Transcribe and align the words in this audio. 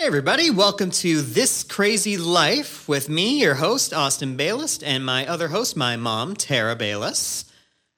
Hey, 0.00 0.06
everybody, 0.06 0.50
welcome 0.50 0.92
to 0.92 1.20
This 1.22 1.64
Crazy 1.64 2.16
Life 2.16 2.88
with 2.88 3.08
me, 3.08 3.40
your 3.40 3.56
host, 3.56 3.92
Austin 3.92 4.36
Baylis, 4.36 4.80
and 4.86 5.04
my 5.04 5.26
other 5.26 5.48
host, 5.48 5.76
my 5.76 5.96
mom, 5.96 6.36
Tara 6.36 6.76
Baylis. 6.76 7.50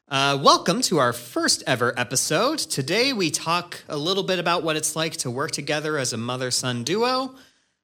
Uh, 0.08 0.38
welcome 0.42 0.80
to 0.80 0.96
our 0.96 1.12
first 1.12 1.62
ever 1.66 1.92
episode. 1.98 2.58
Today, 2.58 3.12
we 3.12 3.30
talk 3.30 3.84
a 3.86 3.98
little 3.98 4.22
bit 4.22 4.38
about 4.38 4.62
what 4.62 4.76
it's 4.76 4.96
like 4.96 5.18
to 5.18 5.30
work 5.30 5.50
together 5.50 5.98
as 5.98 6.14
a 6.14 6.16
mother 6.16 6.50
son 6.50 6.84
duo. 6.84 7.34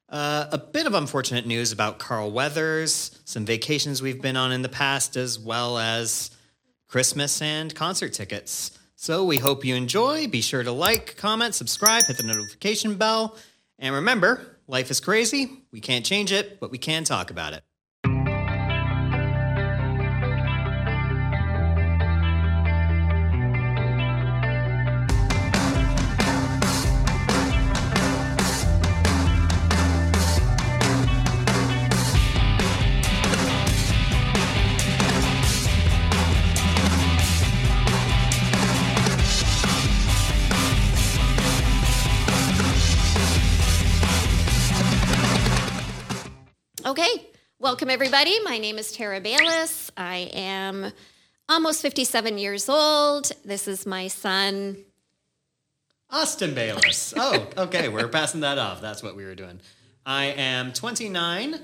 Uh, 0.08 0.46
a 0.50 0.56
bit 0.56 0.86
of 0.86 0.94
unfortunate 0.94 1.44
news 1.46 1.70
about 1.70 1.98
Carl 1.98 2.30
Weathers, 2.30 3.20
some 3.26 3.44
vacations 3.44 4.00
we've 4.00 4.22
been 4.22 4.38
on 4.38 4.50
in 4.50 4.62
the 4.62 4.70
past, 4.70 5.18
as 5.18 5.38
well 5.38 5.76
as 5.76 6.30
Christmas 6.88 7.42
and 7.42 7.74
concert 7.74 8.14
tickets. 8.14 8.78
So 8.94 9.26
we 9.26 9.36
hope 9.36 9.62
you 9.62 9.74
enjoy. 9.74 10.26
Be 10.26 10.40
sure 10.40 10.62
to 10.62 10.72
like, 10.72 11.18
comment, 11.18 11.54
subscribe, 11.54 12.04
hit 12.04 12.16
the 12.16 12.22
notification 12.22 12.94
bell. 12.94 13.36
And 13.78 13.94
remember, 13.94 14.58
life 14.66 14.90
is 14.90 15.00
crazy. 15.00 15.64
We 15.70 15.80
can't 15.80 16.04
change 16.04 16.32
it, 16.32 16.60
but 16.60 16.70
we 16.70 16.78
can 16.78 17.04
talk 17.04 17.30
about 17.30 17.52
it. 17.52 17.62
Welcome 47.66 47.90
everybody. 47.90 48.38
My 48.44 48.58
name 48.58 48.78
is 48.78 48.92
Tara 48.92 49.20
Baylis. 49.20 49.90
I 49.96 50.30
am 50.32 50.92
almost 51.48 51.82
57 51.82 52.38
years 52.38 52.68
old. 52.68 53.32
This 53.44 53.66
is 53.66 53.84
my 53.84 54.06
son. 54.06 54.84
Austin 56.08 56.54
Baylis. 56.54 57.12
Oh, 57.16 57.64
okay. 57.64 57.88
We're 57.88 58.06
passing 58.06 58.42
that 58.42 58.58
off. 58.58 58.80
That's 58.80 59.02
what 59.02 59.16
we 59.16 59.24
were 59.24 59.34
doing. 59.34 59.60
I 60.06 60.26
am 60.26 60.72
29. 60.74 61.56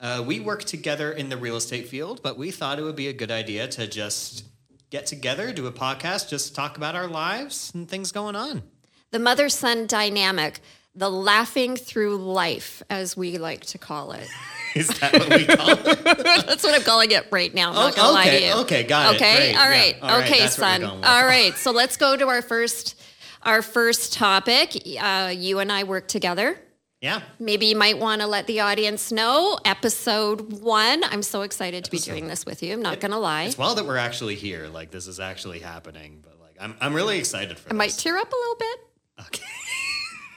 Uh, 0.00 0.24
we 0.26 0.40
work 0.40 0.64
together 0.64 1.12
in 1.12 1.28
the 1.28 1.36
real 1.36 1.54
estate 1.54 1.86
field, 1.86 2.20
but 2.20 2.36
we 2.36 2.50
thought 2.50 2.80
it 2.80 2.82
would 2.82 2.96
be 2.96 3.06
a 3.06 3.12
good 3.12 3.30
idea 3.30 3.68
to 3.68 3.86
just 3.86 4.46
get 4.90 5.06
together, 5.06 5.52
do 5.52 5.68
a 5.68 5.72
podcast, 5.72 6.28
just 6.28 6.56
talk 6.56 6.76
about 6.76 6.96
our 6.96 7.06
lives 7.06 7.70
and 7.72 7.88
things 7.88 8.10
going 8.10 8.34
on. 8.34 8.64
The 9.12 9.20
mother 9.20 9.48
son 9.48 9.86
dynamic, 9.86 10.58
the 10.96 11.10
laughing 11.10 11.76
through 11.76 12.16
life, 12.16 12.82
as 12.88 13.16
we 13.16 13.38
like 13.38 13.64
to 13.66 13.78
call 13.78 14.12
it. 14.12 14.28
Is 14.74 14.88
that 15.00 15.12
what 15.12 15.28
we 15.30 15.44
call 15.46 15.70
it? 15.70 16.04
That's 16.46 16.64
what 16.64 16.74
I'm 16.74 16.82
calling 16.82 17.10
it 17.12 17.26
right 17.30 17.52
now. 17.54 17.68
I'm 17.70 17.74
not 17.74 17.92
Oh, 17.92 17.96
gonna 17.96 18.12
lie 18.12 18.24
to 18.24 18.30
okay, 18.36 18.48
you. 18.48 18.54
okay, 18.62 18.82
got 18.84 19.14
it. 19.14 19.16
Okay, 19.16 19.36
Great, 19.36 19.56
all 19.56 19.64
yeah. 19.64 19.70
right, 19.70 19.96
All 20.02 20.08
right, 20.18 20.24
okay, 20.30 20.40
that's 20.40 20.58
what 20.58 20.66
you're 20.66 20.72
son. 20.72 20.80
going 20.82 21.00
with. 21.00 21.08
All 21.08 21.24
right, 21.24 21.54
so 21.56 21.70
let's 21.70 21.96
go 21.96 22.16
to 22.16 22.26
our 22.28 22.42
first, 22.42 23.00
our 23.42 23.62
first 23.62 24.12
topic. 24.12 24.76
Uh, 25.00 25.32
you 25.36 25.60
and 25.60 25.70
I 25.70 25.84
work 25.84 26.08
together. 26.08 26.58
Yeah. 27.00 27.20
Maybe 27.38 27.66
you 27.66 27.76
might 27.76 27.98
want 27.98 28.22
to 28.22 28.26
let 28.26 28.46
the 28.46 28.60
audience 28.60 29.12
know 29.12 29.58
episode 29.64 30.60
one. 30.62 31.04
I'm 31.04 31.22
so 31.22 31.42
excited 31.42 31.84
to 31.84 31.90
be 31.90 31.98
doing 31.98 32.28
this 32.28 32.46
with 32.46 32.62
you. 32.62 32.72
I'm 32.72 32.80
not 32.82 32.98
going 33.00 33.10
to 33.12 33.18
lie. 33.18 33.42
It's 33.44 33.58
well 33.58 33.74
that 33.74 33.84
we're 33.84 33.98
actually 33.98 34.36
here. 34.36 34.68
Like 34.68 34.90
this 34.90 35.06
is 35.06 35.20
actually 35.20 35.58
happening. 35.58 36.20
But 36.22 36.40
like 36.40 36.56
I'm 36.58 36.74
I'm 36.80 36.94
really 36.94 37.18
excited 37.18 37.58
for 37.58 37.68
I 37.70 37.74
might 37.74 37.90
tear 37.90 38.16
up 38.16 38.32
a 38.32 38.34
little 38.36 38.56
bit. 38.56 38.78
Okay. 39.26 39.42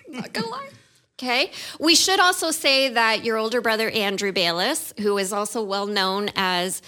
Not 0.10 0.34
going 0.34 0.46
to 0.46 0.50
lie. 0.52 0.70
Okay. 1.20 1.52
We 1.80 1.96
should 1.96 2.20
also 2.20 2.52
say 2.52 2.90
that 2.90 3.26
your 3.26 3.38
older 3.38 3.60
brother, 3.60 3.90
Andrew 3.90 4.32
Baylis, 4.32 4.98
who 5.00 5.18
is 5.18 5.34
also 5.34 5.64
well 5.64 5.88
known 5.88 6.30
as 6.36 6.82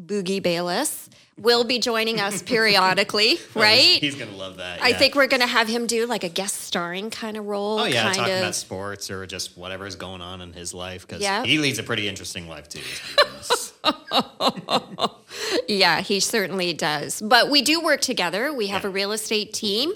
Boogie 0.00 0.40
Baylis, 0.42 1.08
will 1.36 1.64
be 1.64 1.78
joining 1.78 2.18
us 2.18 2.42
periodically, 2.54 3.38
right? 3.54 3.98
He's 4.00 4.14
gonna 4.14 4.36
love 4.36 4.56
that. 4.56 4.80
I 4.80 4.88
yeah. 4.90 4.98
think 4.98 5.14
we're 5.16 5.26
going 5.26 5.40
to 5.42 5.46
have 5.48 5.68
him 5.68 5.86
do 5.86 6.06
like 6.06 6.24
a 6.24 6.28
guest 6.30 6.62
starring 6.62 7.10
kind 7.10 7.36
of 7.36 7.44
role. 7.44 7.80
Oh 7.80 7.84
yeah, 7.84 8.04
talking 8.12 8.32
of. 8.32 8.38
about 8.38 8.54
sports 8.54 9.10
or 9.10 9.26
just 9.26 9.58
whatever 9.58 9.84
is 9.86 9.96
going 9.96 10.22
on 10.22 10.40
in 10.40 10.52
his 10.54 10.72
life 10.72 11.06
because 11.06 11.20
Yeah. 11.20 11.44
he 11.44 11.58
leads 11.58 11.78
a 11.78 11.82
pretty 11.82 12.08
interesting 12.08 12.48
life 12.48 12.68
too. 12.68 12.80
let's 13.42 13.72
be 13.72 14.62
honest. 14.62 15.10
Yeah, 15.68 16.00
he 16.00 16.20
certainly 16.20 16.72
does. 16.72 17.20
But 17.20 17.50
we 17.50 17.62
do 17.62 17.80
work 17.80 18.00
together. 18.00 18.52
We 18.52 18.68
have 18.68 18.82
Yeah. 18.84 18.88
a 18.88 18.92
real 18.92 19.12
estate 19.12 19.52
team. 19.52 19.92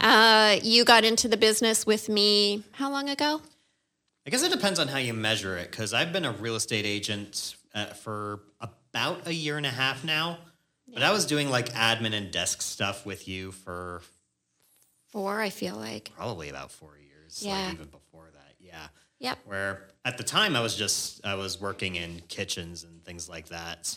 Uh, 0.00 0.58
you 0.62 0.84
got 0.84 1.04
into 1.04 1.28
the 1.28 1.36
business 1.36 1.86
with 1.86 2.08
me 2.08 2.64
how 2.72 2.90
long 2.90 3.08
ago? 3.08 3.40
I 4.26 4.30
guess 4.30 4.42
it 4.42 4.52
depends 4.52 4.78
on 4.78 4.88
how 4.88 4.98
you 4.98 5.14
measure 5.14 5.56
it 5.56 5.70
because 5.70 5.92
I've 5.92 6.12
been 6.12 6.24
a 6.24 6.32
real 6.32 6.54
estate 6.56 6.86
agent 6.86 7.56
uh, 7.74 7.86
for 7.86 8.40
about 8.60 9.26
a 9.26 9.34
year 9.34 9.56
and 9.56 9.66
a 9.66 9.70
half 9.70 10.04
now. 10.04 10.38
But 10.92 11.02
I 11.02 11.10
was 11.10 11.24
doing 11.24 11.48
like 11.48 11.70
admin 11.70 12.12
and 12.12 12.30
desk 12.30 12.60
stuff 12.60 13.06
with 13.06 13.26
you 13.26 13.52
for 13.52 14.02
Four, 15.08 15.40
I 15.40 15.50
feel 15.50 15.76
like. 15.76 16.10
probably 16.16 16.48
about 16.50 16.70
four 16.70 16.96
years. 16.98 17.42
Yeah. 17.44 17.64
Like 17.64 17.74
even 17.74 17.86
before 17.86 18.28
that. 18.32 18.54
Yeah. 18.60 18.86
Yep. 19.18 19.38
where 19.46 19.86
at 20.04 20.18
the 20.18 20.24
time 20.24 20.56
I 20.56 20.60
was 20.60 20.74
just 20.74 21.24
I 21.24 21.36
was 21.36 21.60
working 21.60 21.94
in 21.94 22.20
kitchens 22.28 22.82
and 22.82 23.04
things 23.04 23.28
like 23.28 23.48
that. 23.48 23.96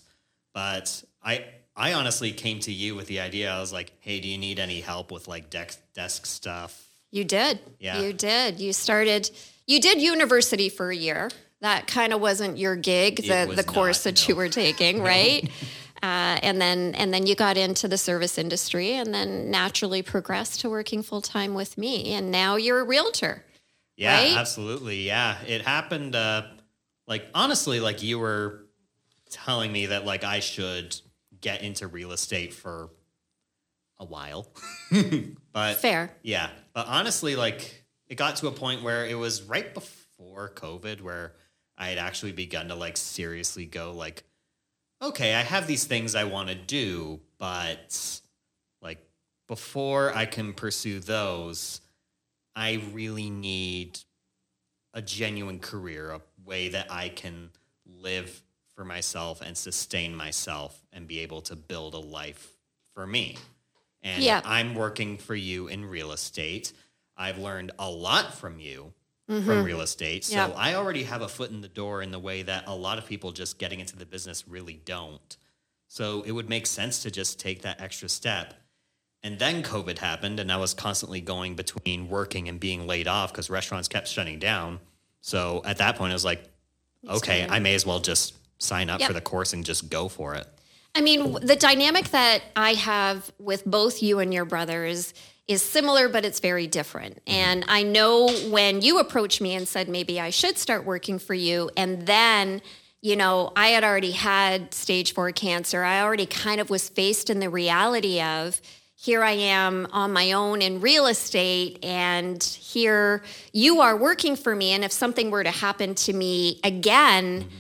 But 0.54 1.04
I 1.24 1.46
I 1.76 1.94
honestly 1.94 2.32
came 2.32 2.60
to 2.62 2.72
you 2.72 2.96
with 2.96 3.08
the 3.08 3.20
idea. 3.20 3.52
I 3.52 3.60
was 3.60 3.74
like, 3.74 3.92
"Hey, 4.00 4.20
do 4.20 4.28
you 4.28 4.38
need 4.38 4.60
any 4.60 4.82
help 4.82 5.12
with 5.12 5.28
like 5.28 5.50
desk 5.50 5.80
desk 5.94 6.26
stuff?" 6.26 6.88
You 7.12 7.24
did. 7.24 7.60
Yeah. 7.80 8.02
You 8.02 8.12
did. 8.14 8.60
You 8.60 8.74
started, 8.74 9.30
you 9.68 9.80
did 9.80 10.02
university 10.02 10.68
for 10.68 10.90
a 10.90 10.96
year. 10.96 11.32
That 11.62 11.88
kind 11.88 12.12
of 12.12 12.20
wasn't 12.20 12.58
your 12.58 12.76
gig, 12.76 13.18
the, 13.18 13.54
the 13.56 13.64
course 13.64 14.06
not, 14.06 14.16
that 14.16 14.28
no. 14.28 14.34
you 14.34 14.36
were 14.36 14.50
taking, 14.50 15.02
right? 15.14 15.50
Uh, 16.04 16.38
and 16.44 16.60
then 16.62 16.94
and 16.96 17.14
then 17.14 17.26
you 17.26 17.36
got 17.36 17.58
into 17.58 17.88
the 17.88 17.98
service 17.98 18.38
industry 18.38 18.94
and 18.94 19.14
then 19.14 19.50
naturally 19.50 20.02
progressed 20.02 20.60
to 20.62 20.70
working 20.70 21.02
full 21.02 21.22
time 21.22 21.54
with 21.54 21.78
me. 21.78 22.14
And 22.14 22.32
now 22.32 22.58
you're 22.58 22.80
a 22.80 22.84
realtor. 22.84 23.44
Yeah, 23.96 24.18
Right? 24.22 24.38
absolutely. 24.38 25.04
Yeah, 25.04 25.38
it 25.48 25.62
happened. 25.62 26.16
Uh, 26.16 26.44
like 27.08 27.26
honestly, 27.34 27.80
like 27.80 28.04
you 28.04 28.20
were 28.20 28.66
telling 29.30 29.72
me 29.72 29.86
that 29.88 30.06
like 30.06 30.26
I 30.26 30.42
should 30.42 31.00
get 31.46 31.62
into 31.62 31.86
real 31.86 32.12
estate 32.12 32.52
for 32.56 32.90
a 34.00 34.04
while, 34.04 34.52
but 35.54 35.76
Fair. 35.76 36.12
Yeah, 36.24 36.50
but 36.74 36.88
honestly, 36.88 37.36
like 37.36 37.86
it 38.08 38.16
got 38.16 38.38
to 38.38 38.48
a 38.48 38.52
point 38.52 38.82
where 38.82 39.06
it 39.06 39.14
was 39.14 39.44
right 39.44 39.72
before 39.72 40.52
COVID, 40.56 41.02
where 41.02 41.34
I 41.78 41.90
had 41.90 42.00
actually 42.00 42.32
begun 42.32 42.70
to 42.70 42.76
like 42.76 42.98
seriously 42.98 43.68
go 43.68 43.92
like, 43.92 44.24
okay, 45.04 45.36
I 45.36 45.42
have 45.42 45.68
these 45.68 45.86
things 45.86 46.16
I 46.16 46.24
want 46.24 46.50
to 46.50 46.56
do, 46.56 47.22
but 47.38 48.20
like 48.82 49.08
before 49.48 50.12
I 50.16 50.26
can 50.26 50.52
pursue 50.52 51.00
those, 51.00 51.80
I 52.56 52.82
really 52.92 53.30
need 53.30 54.00
a 54.96 55.02
genuine 55.02 55.60
career, 55.60 56.10
a 56.10 56.22
way 56.44 56.70
that 56.70 56.92
I 56.92 57.10
can 57.10 57.52
live 57.86 58.42
for 58.76 58.86
myself 58.86 59.42
and 59.42 59.58
sustain 59.58 60.16
myself 60.16 60.78
and 60.92 61.08
be 61.08 61.20
able 61.20 61.42
to 61.42 61.56
build 61.56 61.94
a 61.94 62.00
life 62.00 62.52
for 62.94 63.08
me. 63.08 63.38
And 64.04 64.22
Yeah. 64.22 64.42
I'm 64.46 64.76
working 64.76 65.18
for 65.18 65.36
you 65.36 65.68
in 65.68 65.86
real 65.86 66.12
estate. 66.12 66.74
I've 67.18 67.38
learned 67.38 67.72
a 67.80 67.90
lot 67.90 68.34
from 68.36 68.60
you 68.60 68.94
Mm-hmm. 69.28 69.44
from 69.48 69.64
real 69.64 69.82
estate. 69.82 70.24
So. 70.24 70.54
I 70.56 70.76
already 70.76 71.02
have 71.02 71.24
a 71.24 71.28
foot 71.28 71.50
in 71.50 71.62
the 71.62 71.68
door 71.68 72.04
in 72.04 72.12
the 72.12 72.20
way 72.20 72.44
that 72.44 72.66
a 72.68 72.76
lot 72.76 73.00
of 73.00 73.08
people 73.08 73.32
just 73.32 73.58
getting 73.58 73.80
into 73.80 73.96
the 73.96 74.06
business 74.06 74.48
really 74.48 74.80
don't. 74.86 75.38
So 75.88 76.22
it 76.28 76.32
would 76.32 76.48
make 76.48 76.68
sense 76.68 77.02
to 77.02 77.10
just 77.10 77.40
take 77.40 77.64
that 77.64 77.82
extra 77.82 78.08
step. 78.08 78.54
And 79.24 79.40
then 79.40 79.64
COVID 79.64 79.98
happened, 79.98 80.40
and 80.40 80.52
I 80.52 80.58
was 80.58 80.76
constantly 80.76 81.22
going 81.22 81.56
between 81.56 82.08
working 82.08 82.48
and 82.48 82.60
being 82.60 82.86
laid 82.86 83.08
off 83.08 83.32
because 83.32 83.50
restaurants 83.50 83.88
kept 83.88 84.08
shutting 84.08 84.38
down. 84.38 84.80
So 85.22 85.64
at 85.66 85.78
that 85.78 85.96
point, 85.96 86.12
I 86.12 86.14
was 86.14 86.26
like, 86.26 86.44
okay. 87.10 87.48
I 87.50 87.58
may 87.58 87.74
as 87.74 87.84
well 87.84 88.00
just 88.00 88.36
sign 88.58 88.90
up 88.90 89.00
Yep. 89.00 89.08
for 89.08 89.14
the 89.14 89.22
course 89.22 89.54
and 89.54 89.66
just 89.66 89.90
go 89.90 90.08
for 90.08 90.36
it. 90.36 90.48
I 90.94 91.02
mean, 91.02 91.34
the 91.42 91.58
dynamic 91.58 92.10
that 92.10 92.42
I 92.56 92.74
have 92.76 93.32
with 93.38 93.66
both 93.66 94.02
you 94.02 94.20
and 94.20 94.34
your 94.34 94.46
brothers 94.46 95.14
is 95.48 95.62
similar, 95.62 96.08
but 96.08 96.24
it's 96.26 96.40
very 96.40 96.68
different. 96.68 97.16
Mm-hmm. 97.26 97.34
And 97.34 97.66
I 97.68 97.84
know 97.84 98.30
when 98.50 98.82
you 98.82 99.00
approached 99.00 99.42
me 99.42 99.54
and 99.54 99.68
said 99.68 99.90
maybe 99.90 100.20
I 100.20 100.30
should 100.30 100.58
start 100.58 100.86
working 100.86 101.20
for 101.20 101.34
you, 101.34 101.70
and 101.76 102.08
then, 102.08 102.62
you 103.02 103.16
know, 103.16 103.52
I 103.56 103.68
had 103.68 103.84
already 103.84 104.12
had 104.12 104.74
stage 104.74 105.14
four 105.14 105.32
cancer. 105.32 105.84
I 105.84 106.02
already 106.02 106.26
kind 106.26 106.62
of 106.62 106.70
was 106.70 106.90
faced 106.90 107.30
in 107.30 107.40
the 107.40 107.50
reality 107.50 108.22
of, 108.22 108.62
here 108.96 109.22
I 109.22 109.34
am 109.34 109.88
on 109.92 110.14
my 110.14 110.32
own 110.32 110.62
in 110.62 110.80
real 110.80 111.06
estate, 111.06 111.84
and 111.84 112.42
here 112.42 113.22
you 113.52 113.82
are 113.82 113.96
working 113.96 114.36
for 114.36 114.56
me. 114.56 114.72
And 114.72 114.84
if 114.84 114.92
something 114.92 115.30
were 115.30 115.44
to 115.44 115.52
happen 115.52 115.94
to 115.94 116.14
me 116.14 116.60
again, 116.64 117.42
mm-hmm. 117.42 117.56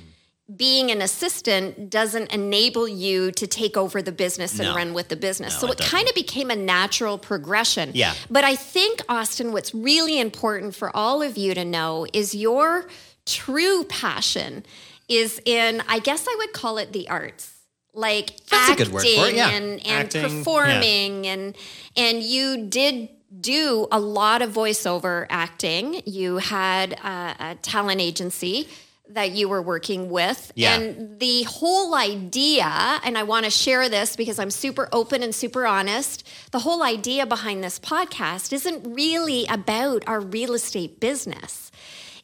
Being 0.55 0.91
an 0.91 1.01
assistant 1.01 1.89
doesn't 1.89 2.31
enable 2.31 2.87
you 2.87 3.31
to 3.31 3.47
take 3.47 3.75
over 3.75 4.01
the 4.01 4.11
business 4.11 4.59
and 4.59 4.69
No. 4.69 4.75
run 4.75 4.93
with 4.93 5.07
the 5.07 5.15
business. 5.15 5.53
No, 5.55 5.67
so 5.67 5.73
it 5.73 5.79
it, 5.79 5.85
kind 5.85 6.07
of 6.07 6.13
became 6.13 6.51
a 6.51 6.55
natural 6.55 7.17
progression. 7.17 7.91
Yeah. 7.95 8.13
But 8.29 8.43
I 8.43 8.55
think, 8.55 9.01
Austin, 9.09 9.53
what's 9.53 9.73
really 9.73 10.19
important 10.19 10.75
for 10.75 10.95
all 10.95 11.23
of 11.23 11.35
you 11.35 11.55
to 11.55 11.65
know 11.65 12.05
is 12.13 12.35
your 12.35 12.87
true 13.25 13.85
passion 13.85 14.63
is 15.09 15.41
in, 15.45 15.81
I 15.87 15.97
guess 15.97 16.27
I 16.29 16.35
would 16.37 16.53
call 16.53 16.77
it 16.77 16.93
the 16.93 17.09
arts. 17.09 17.51
Like 17.95 18.37
That's 18.49 18.69
a 18.69 18.71
acting 18.73 18.85
good 18.85 18.93
word 18.93 19.01
for 19.03 19.27
it, 19.29 19.35
yeah. 19.35 19.49
and, 19.49 19.65
and 19.87 20.05
Acting, 20.05 20.21
yeah. 20.21 20.27
performing 20.27 21.27
and 21.27 21.55
and 21.95 22.21
you 22.21 22.67
did 22.67 23.07
do 23.39 23.87
a 23.89 23.99
lot 23.99 24.41
of 24.41 24.51
voiceover 24.51 25.25
acting. 25.29 26.01
You 26.05 26.37
had 26.37 26.91
a, 26.93 27.35
a 27.51 27.55
talent 27.61 28.01
agency 28.01 28.67
that 29.09 29.31
you 29.31 29.47
were 29.47 29.61
working 29.61 30.09
with. 30.09 30.51
Yeah. 30.55 30.75
And 30.79 31.19
the 31.19 31.43
whole 31.43 31.95
idea, 31.95 32.65
and 33.03 33.17
I 33.17 33.23
want 33.23 33.45
to 33.45 33.51
share 33.51 33.87
this 33.89 34.15
because 34.15 34.39
I'm 34.39 34.51
super 34.51 34.89
open 34.91 35.23
and 35.23 35.33
super 35.33 35.65
honest, 35.65 36.27
the 36.51 36.59
whole 36.59 36.83
idea 36.83 37.25
behind 37.25 37.63
this 37.63 37.79
podcast 37.79 38.51
isn't 38.51 38.93
really 38.93 39.45
about 39.47 40.03
our 40.07 40.19
real 40.19 40.53
estate 40.53 40.99
business. 40.99 41.71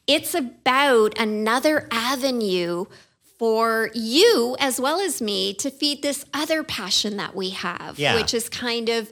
It's 0.07 0.33
about 0.33 1.17
another 1.19 1.87
avenue 1.91 2.85
for 3.37 3.89
you 3.93 4.55
as 4.59 4.79
well 4.79 4.99
as 4.99 5.21
me 5.21 5.53
to 5.55 5.71
feed 5.71 6.01
this 6.01 6.25
other 6.33 6.63
passion 6.63 7.17
that 7.17 7.35
we 7.35 7.51
have, 7.51 7.97
Yeah. 7.97 8.15
which 8.15 8.33
is 8.33 8.49
kind 8.49 8.89
of 8.89 9.11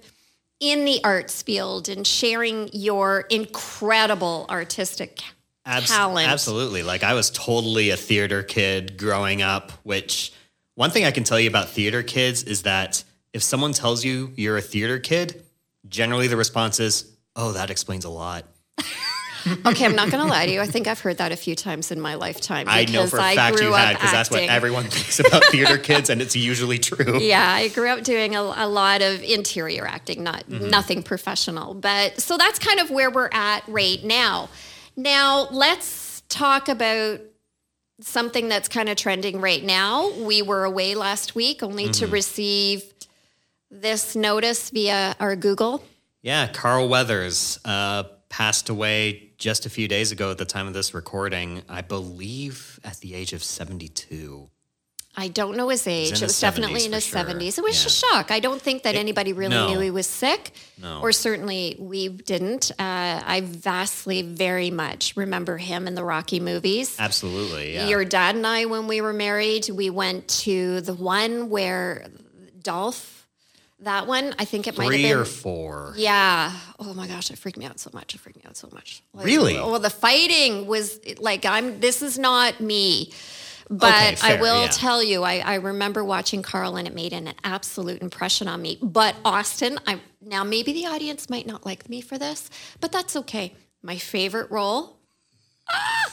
in 0.59 0.85
the 0.85 0.99
arts 1.03 1.41
field 1.41 1.87
and 1.87 2.05
sharing 2.05 2.69
your 2.73 3.21
incredible 3.29 4.45
artistic 4.49 5.21
Abs- 5.69 5.89
talent. 5.89 6.27
Absolutely. 6.29 6.83
Like 6.83 7.03
I 7.03 7.13
was 7.13 7.29
totally 7.29 7.89
a 7.91 7.97
theater 7.97 8.43
kid 8.43 8.97
growing 8.97 9.41
up, 9.41 9.71
which 9.83 10.33
one 10.75 10.89
thing 10.91 11.05
I 11.05 11.11
can 11.11 11.23
tell 11.23 11.39
you 11.39 11.49
about 11.49 11.69
theater 11.69 12.03
kids 12.03 12.43
is 12.43 12.63
that 12.63 13.03
if 13.33 13.43
someone 13.43 13.73
tells 13.73 14.03
you 14.03 14.31
you're 14.35 14.57
a 14.57 14.61
theater 14.61 14.99
kid, 14.99 15.43
generally 15.87 16.27
the 16.27 16.37
response 16.37 16.79
is, 16.79 17.11
"Oh, 17.35 17.51
that 17.53 17.69
explains 17.69 18.05
a 18.05 18.09
lot." 18.09 18.45
Okay, 19.65 19.85
I'm 19.85 19.95
not 19.95 20.11
going 20.11 20.21
to 20.21 20.29
lie 20.29 20.45
to 20.47 20.51
you. 20.51 20.59
I 20.59 20.65
think 20.65 20.85
I've 20.85 20.99
heard 20.99 21.19
that 21.19 21.31
a 21.31 21.35
few 21.37 21.55
times 21.55 21.91
in 21.91 22.01
my 22.01 22.15
lifetime. 22.15 22.65
I 22.69 22.83
know 22.83 23.07
for 23.07 23.19
a 23.19 23.23
I 23.23 23.35
fact 23.35 23.61
you 23.61 23.71
had 23.71 23.93
because 23.95 24.11
that's 24.11 24.29
what 24.29 24.43
everyone 24.43 24.83
thinks 24.83 25.17
about 25.21 25.45
theater 25.45 25.77
kids, 25.89 26.09
and 26.09 26.21
it's 26.21 26.35
usually 26.35 26.77
true. 26.77 27.19
Yeah, 27.21 27.49
I 27.49 27.69
grew 27.69 27.87
up 27.87 28.03
doing 28.03 28.35
a, 28.35 28.41
a 28.41 28.67
lot 28.67 29.01
of 29.01 29.23
interior 29.23 29.87
acting, 29.87 30.23
not 30.23 30.43
Mm-hmm. 30.49 30.69
nothing 30.69 31.03
professional. 31.03 31.73
But 31.73 32.19
so 32.19 32.37
that's 32.37 32.59
kind 32.59 32.81
of 32.81 32.91
where 32.91 33.09
we're 33.09 33.29
at 33.31 33.63
right 33.69 34.03
now. 34.03 34.49
Now, 35.03 35.47
let's 35.49 36.23
talk 36.27 36.67
about 36.67 37.21
something 38.01 38.49
that's 38.49 38.67
kind 38.67 38.89
of 38.89 38.97
trending 38.97 39.39
right 39.39 39.63
now. 39.63 40.11
We 40.11 40.41
were 40.41 40.65
away 40.65 40.93
last 40.95 41.35
week 41.35 41.63
only 41.63 41.85
to 41.89 42.03
Mm-hmm. 42.05 42.13
receive 42.13 42.83
this 43.71 44.15
notice 44.15 44.69
via 44.71 45.15
our 45.19 45.35
Google. 45.37 45.83
Yeah, 46.21 46.47
Carl 46.47 46.89
Weathers 46.89 47.59
uh, 47.63 48.03
passed 48.27 48.67
away 48.69 49.31
just 49.37 49.65
a 49.65 49.69
few 49.69 49.87
days 49.87 50.11
ago 50.11 50.31
at 50.31 50.37
the 50.37 50.43
time 50.45 50.67
of 50.67 50.73
this 50.73 50.93
recording. 50.93 51.61
I 51.69 51.81
believe 51.81 52.79
at 52.83 52.97
the 52.99 53.13
age 53.15 53.31
of 53.31 53.41
72. 53.41 54.49
I 55.17 55.27
don't 55.27 55.57
know 55.57 55.69
his 55.69 55.85
age. 55.87 56.13
It 56.13 56.21
was 56.21 56.39
definitely 56.39 56.85
in 56.85 56.93
his 56.93 57.03
sure. 57.05 57.19
70s. 57.19 57.57
It 57.57 57.63
was 57.63 57.81
Yeah. 57.81 57.87
a 57.87 57.89
shock. 57.89 58.31
I 58.31 58.39
don't 58.39 58.61
think 58.61 58.83
that 58.83 58.95
anybody 58.95 59.33
really 59.33 59.49
no. 59.55 59.67
knew 59.73 59.79
he 59.79 59.91
was 59.91 60.07
sick, 60.07 60.51
No. 60.77 61.01
or 61.01 61.11
certainly 61.11 61.75
we 61.79 62.07
didn't. 62.09 62.71
Uh, 62.79 63.21
I 63.25 63.41
vastly, 63.43 64.21
very 64.21 64.69
much 64.71 65.17
remember 65.17 65.57
him 65.57 65.87
in 65.87 65.95
the 65.95 66.03
Rocky 66.03 66.39
movies. 66.39 66.95
Absolutely. 66.99 67.73
Yeah. 67.73 67.87
Your 67.87 68.05
dad 68.05 68.35
and 68.35 68.45
I, 68.47 68.65
when 68.65 68.87
we 68.87 69.01
were 69.01 69.11
married, 69.11 69.67
we 69.69 69.89
went 69.89 70.27
to 70.45 70.79
the 70.81 70.93
one 70.93 71.49
where 71.49 72.07
Dolph, 72.61 73.25
that 73.81 74.07
one, 74.07 74.35
I 74.37 74.45
think 74.45 74.67
it 74.67 74.77
might 74.77 74.85
have 74.85 74.91
Three 74.93 75.03
been. 75.03 75.17
or 75.17 75.25
four. 75.25 75.93
Yeah. 75.97 76.51
Oh 76.79 76.93
my 76.93 77.07
gosh, 77.07 77.31
it 77.31 77.37
freaked 77.39 77.57
me 77.57 77.65
out 77.65 77.79
so 77.79 77.89
much. 77.93 78.13
It 78.13 78.21
freaked 78.21 78.37
me 78.37 78.43
out 78.47 78.55
so 78.57 78.69
much. 78.71 79.01
Like, 79.13 79.25
Really? 79.25 79.55
Well, 79.55 79.79
the 79.79 79.89
fighting 79.89 80.67
was 80.67 80.99
like 81.19 81.45
I'm. 81.45 81.79
This 81.79 82.01
is 82.01 82.17
not 82.19 82.61
me. 82.61 83.11
But 83.69 83.93
Okay, 83.93 84.17
I 84.23 84.41
will 84.41 84.63
yeah. 84.63 84.69
tell 84.69 85.03
you, 85.03 85.21
I, 85.23 85.39
I 85.39 85.55
remember 85.55 86.03
watching 86.03 86.41
Carl, 86.41 86.75
and 86.75 86.87
it 86.87 86.95
made 86.95 87.13
an 87.13 87.33
absolute 87.43 88.01
impression 88.01 88.47
on 88.47 88.61
me. 88.61 88.79
But 88.81 89.15
Austin, 89.23 89.79
I 89.85 89.99
now 90.21 90.43
maybe 90.43 90.73
the 90.73 90.87
audience 90.87 91.29
might 91.29 91.45
not 91.45 91.65
like 91.65 91.87
me 91.87 92.01
for 92.01 92.17
this, 92.17 92.49
but 92.81 92.91
that's 92.91 93.15
okay. 93.15 93.53
My 93.83 93.97
favorite 93.97 94.49
role, 94.49 94.97
ah, 95.69 96.11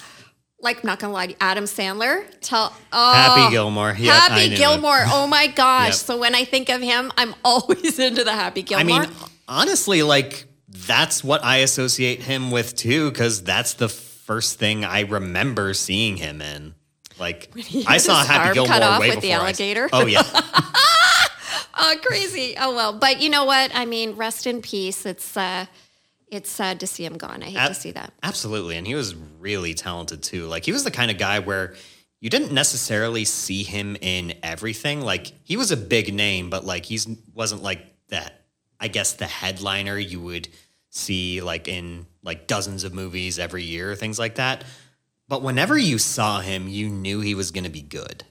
like 0.61 0.85
not 0.85 0.99
gonna 0.99 1.15
lie 1.15 1.27
to 1.27 1.33
you, 1.33 1.39
Adam 1.41 1.65
Sandler. 1.65 2.27
Tell 2.43 2.77
oh, 2.93 3.15
Happy 3.15 3.55
Gilmore. 3.55 3.97
Yep, 3.99 4.15
Happy 4.15 4.49
knew 4.49 4.55
it. 4.55 4.59
Gilmore. 4.59 5.03
Oh 5.07 5.27
my 5.27 5.47
gosh! 5.55 5.87
Yep. 5.87 5.95
So 5.95 6.19
when 6.19 6.35
I 6.35 6.45
think 6.45 6.69
of 6.69 6.83
him, 6.83 7.11
I'm 7.17 7.35
always 7.45 7.99
into 7.99 8.23
the 8.23 8.33
Happy 8.33 8.63
Gilmore. 8.63 9.01
I 9.01 9.07
mean, 9.07 9.17
honestly, 9.49 10.03
like 10.03 10.45
that's 10.69 11.25
what 11.25 11.43
I 11.43 11.59
associate 11.59 12.21
him 12.21 12.51
with 12.51 12.77
too, 12.77 13.11
because 13.11 13.43
that's 13.43 13.73
the 13.75 13.89
first 13.89 14.59
thing 14.59 14.85
I 14.85 15.01
remember 15.01 15.73
seeing 15.73 16.19
him 16.19 16.43
in. 16.43 16.75
Like 17.19 17.51
I 17.87 17.99
saw 17.99 18.25
Happy 18.25 18.55
Gilmore 18.55 18.73
cut 18.75 18.83
off 18.83 19.01
way 19.01 19.09
with 19.11 19.21
the 19.21 19.29
before 19.29 19.41
I- 19.41 19.45
alligator. 19.49 19.89
oh 19.93 20.07
yeah, 20.07 20.23
Oh, 21.79 21.95
crazy. 22.03 22.55
Oh 22.59 22.75
well, 22.75 22.95
but 22.95 23.21
you 23.21 23.29
know 23.29 23.45
what? 23.45 23.71
I 23.75 23.85
mean, 23.85 24.13
rest 24.17 24.47
in 24.47 24.63
peace. 24.63 25.05
It's 25.05 25.37
uh 25.37 25.67
it's 26.29 26.51
sad 26.51 26.81
to 26.81 26.87
see 26.87 27.05
him 27.05 27.17
gone. 27.19 27.43
I 27.43 27.47
hate 27.47 27.57
Ab- 27.59 27.69
to 27.69 27.75
see 27.75 27.93
that. 27.93 28.13
absolutely, 28.23 28.77
and 28.77 28.87
he 28.87 28.95
was 28.95 29.15
really 29.15 29.75
talented 29.75 30.23
too. 30.23 30.47
Like 30.47 30.65
he 30.65 30.73
was 30.73 30.85
the 30.85 30.91
kind 30.91 31.11
of 31.11 31.19
guy 31.19 31.39
where 31.39 31.75
you 32.21 32.31
didn't 32.31 32.53
necessarily 32.53 33.25
see 33.27 33.63
him 33.63 33.97
in 34.01 34.35
everything. 34.43 35.03
Like 35.03 35.33
he 35.45 35.57
was 35.57 35.71
a 35.71 35.77
big 35.77 36.13
name, 36.15 36.49
but 36.51 36.65
like 36.65 36.87
he's 36.87 37.07
wasn't 37.35 37.63
like 37.63 37.81
that. 38.09 38.41
I 38.81 38.89
guess 38.89 39.13
the 39.13 39.27
headliner 39.27 39.99
you 39.99 40.21
would 40.21 40.49
see 40.91 41.43
like 41.43 41.69
in 41.69 42.07
like 42.23 42.47
dozens 42.47 42.85
of 42.85 42.95
movies 42.95 43.39
every 43.39 43.63
year, 43.65 43.95
things 43.95 44.19
like 44.19 44.37
that. 44.37 44.65
But 45.29 45.43
whenever 45.43 45.77
you 45.77 45.99
saw 45.99 46.41
him, 46.41 46.69
you 46.69 46.89
knew 46.89 47.21
he 47.21 47.35
was 47.35 47.51
going 47.51 47.65
to 47.65 47.71
be 47.71 47.83
good. 47.83 48.25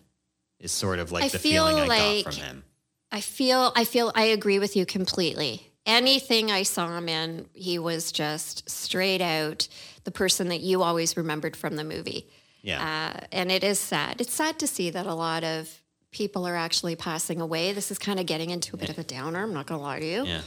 Is 0.60 0.72
sort 0.72 1.00
of 1.00 1.12
like 1.12 1.26
I 1.26 1.28
the 1.28 1.40
feel 1.40 1.68
feeling 1.68 1.84
I 1.84 1.86
like- 1.88 2.26
got 2.26 2.34
from 2.34 2.44
him. 2.44 2.64
I 3.12 3.22
feel 3.22 3.72
I 3.76 3.84
feel 3.86 4.12
I 4.16 4.24
agree 4.26 4.60
with 4.60 4.76
you 4.76 4.86
completely. 4.86 5.72
Anything 5.86 6.50
I 6.52 6.64
saw 6.64 6.98
him 6.98 7.08
in, 7.08 7.48
he 7.54 7.78
was 7.78 8.12
just 8.12 8.68
straight 8.70 9.22
out 9.22 9.68
the 10.04 10.12
person 10.12 10.48
that 10.50 10.62
you 10.62 10.82
always 10.82 11.16
remembered 11.16 11.56
from 11.56 11.76
the 11.76 11.84
movie. 11.84 12.28
Yeah, 12.64 12.82
Uh, 13.14 13.26
and 13.32 13.52
it 13.52 13.64
is 13.64 13.78
sad. 13.80 14.20
It's 14.20 14.34
sad 14.34 14.58
to 14.60 14.66
see 14.68 14.90
that 14.90 15.06
a 15.06 15.14
lot 15.14 15.44
of 15.44 15.70
people 16.12 16.48
are 16.48 16.56
actually 16.56 16.96
passing 16.96 17.40
away. 17.40 17.74
This 17.74 17.92
is 17.92 18.00
kind 18.00 18.20
of 18.20 18.26
getting 18.26 18.50
into 18.50 18.76
a 18.76 18.80
bit 18.80 18.90
of 18.90 18.98
a 18.98 19.04
downer. 19.04 19.44
I'm 19.44 19.54
not 19.54 19.68
going 19.68 19.80
to 19.80 19.84
lie 19.84 20.00
to 20.00 20.06
you. 20.06 20.26
yeah. 20.26 20.42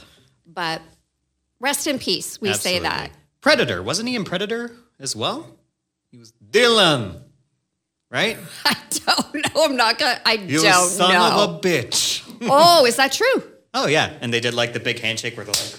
But 0.45 0.81
rest 1.61 1.87
in 1.87 1.97
peace. 1.99 2.41
We 2.41 2.51
say 2.53 2.79
that. 2.79 3.11
Predator 3.39 3.81
wasn't 3.81 4.09
he 4.09 4.15
in 4.15 4.25
Predator 4.25 4.75
as 4.99 5.15
well? 5.15 5.55
He 6.11 6.17
was 6.17 6.31
Dillon, 6.51 7.21
right? 8.09 8.37
I 8.65 8.75
don't 9.05 9.35
know. 9.35 9.63
I'm 9.63 9.75
not 9.75 9.99
gonna. 9.99 10.19
I 10.25 10.33
You 10.33 10.61
don't 10.61 10.87
son 10.89 11.13
know. 11.13 11.19
Son 11.19 11.49
of 11.49 11.55
a 11.55 11.59
bitch. 11.59 12.23
oh, 12.49 12.85
is 12.85 12.95
that 12.95 13.11
true? 13.11 13.43
Oh 13.73 13.87
yeah, 13.87 14.13
and 14.21 14.33
they 14.33 14.39
did 14.39 14.53
like 14.53 14.73
the 14.73 14.79
big 14.79 14.99
handshake 14.99 15.37
where 15.37 15.45
they're 15.45 15.53
like, 15.53 15.75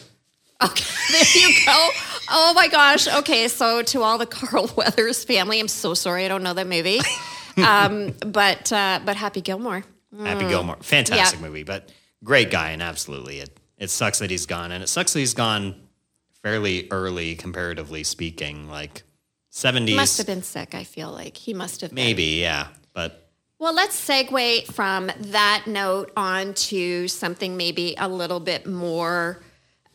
Okay, 0.71 0.85
there 1.13 1.43
you 1.49 1.55
go. 1.67 1.89
Oh 2.31 2.53
my 2.55 2.69
gosh. 2.69 3.09
Okay, 3.09 3.49
so 3.49 3.83
to 3.83 4.03
all 4.03 4.19
the 4.19 4.27
Carl 4.27 4.71
Weathers 4.77 5.25
family, 5.25 5.59
I'm 5.59 5.69
so 5.69 5.95
sorry 5.95 6.25
I 6.25 6.29
don't 6.29 6.43
know 6.43 6.55
that 6.55 6.67
movie. 6.67 7.01
Um, 7.57 8.13
but 8.27 8.73
uh, 8.73 9.01
but 9.05 9.17
Happy 9.17 9.41
Gilmore. 9.41 9.83
Happy 10.23 10.47
Gilmore, 10.49 10.77
fantastic 10.81 11.41
Yeah. 11.41 11.47
movie, 11.47 11.63
but 11.63 11.91
great 12.25 12.51
guy, 12.51 12.71
and 12.71 12.83
absolutely, 12.83 13.41
it 13.41 13.59
it 13.79 13.91
sucks 13.91 14.19
that 14.21 14.31
he's 14.31 14.47
gone, 14.47 14.71
and 14.73 14.83
it 14.83 14.89
sucks 14.89 15.13
that 15.15 15.19
he's 15.21 15.35
gone 15.35 15.75
fairly 16.43 16.89
early, 16.91 17.35
comparatively 17.37 18.05
speaking, 18.05 18.69
like 18.69 19.03
seventies, 19.51 19.97
Must 19.97 20.17
have 20.19 20.27
been 20.27 20.43
sick. 20.43 20.75
I 20.75 20.85
feel 20.85 21.11
like 21.11 21.37
he 21.37 21.53
must 21.55 21.81
have 21.83 21.91
been. 21.91 21.97
maybe, 21.97 22.41
yeah, 22.41 22.69
but 22.95 23.29
Well, 23.59 23.75
let's 23.75 23.99
segue 24.09 24.67
from 24.73 25.11
that 25.19 25.65
note 25.67 26.11
on 26.17 26.55
to 26.55 27.09
something 27.09 27.57
maybe 27.57 27.95
a 27.99 28.09
little 28.09 28.41
bit 28.41 28.67
more 28.67 29.43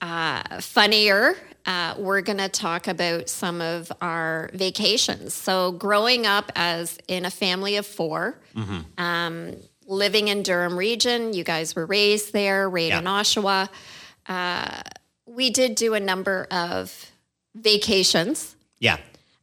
uh, 0.01 0.61
funnier. 0.61 1.35
Uh, 1.65 1.95
we're 1.97 2.21
going 2.21 2.37
to 2.37 2.47
talk 2.49 2.87
about 2.87 3.27
some 3.27 3.59
of 3.59 3.91
our 3.99 4.51
vacations. 4.53 5.33
So, 5.33 5.71
growing 5.71 6.27
up 6.27 6.51
as 6.55 6.99
in 7.07 7.25
a 7.25 7.31
family 7.31 7.75
of 7.77 7.87
4 7.87 8.37
um, 8.99 9.55
living 9.87 10.27
in 10.27 10.43
Durham 10.43 10.77
region, 10.77 11.33
you 11.33 11.43
guys 11.43 11.75
were 11.75 11.87
raised 11.87 12.33
there, 12.33 12.69
right 12.69 12.91
in 12.91 13.05
Oshawa. 13.05 13.69
Uh, 14.27 14.81
we 15.25 15.49
did 15.49 15.73
do 15.73 15.95
a 15.95 15.99
number 15.99 16.45
of 16.51 17.11
vacations. 17.55 18.55
yeah, 18.79 18.97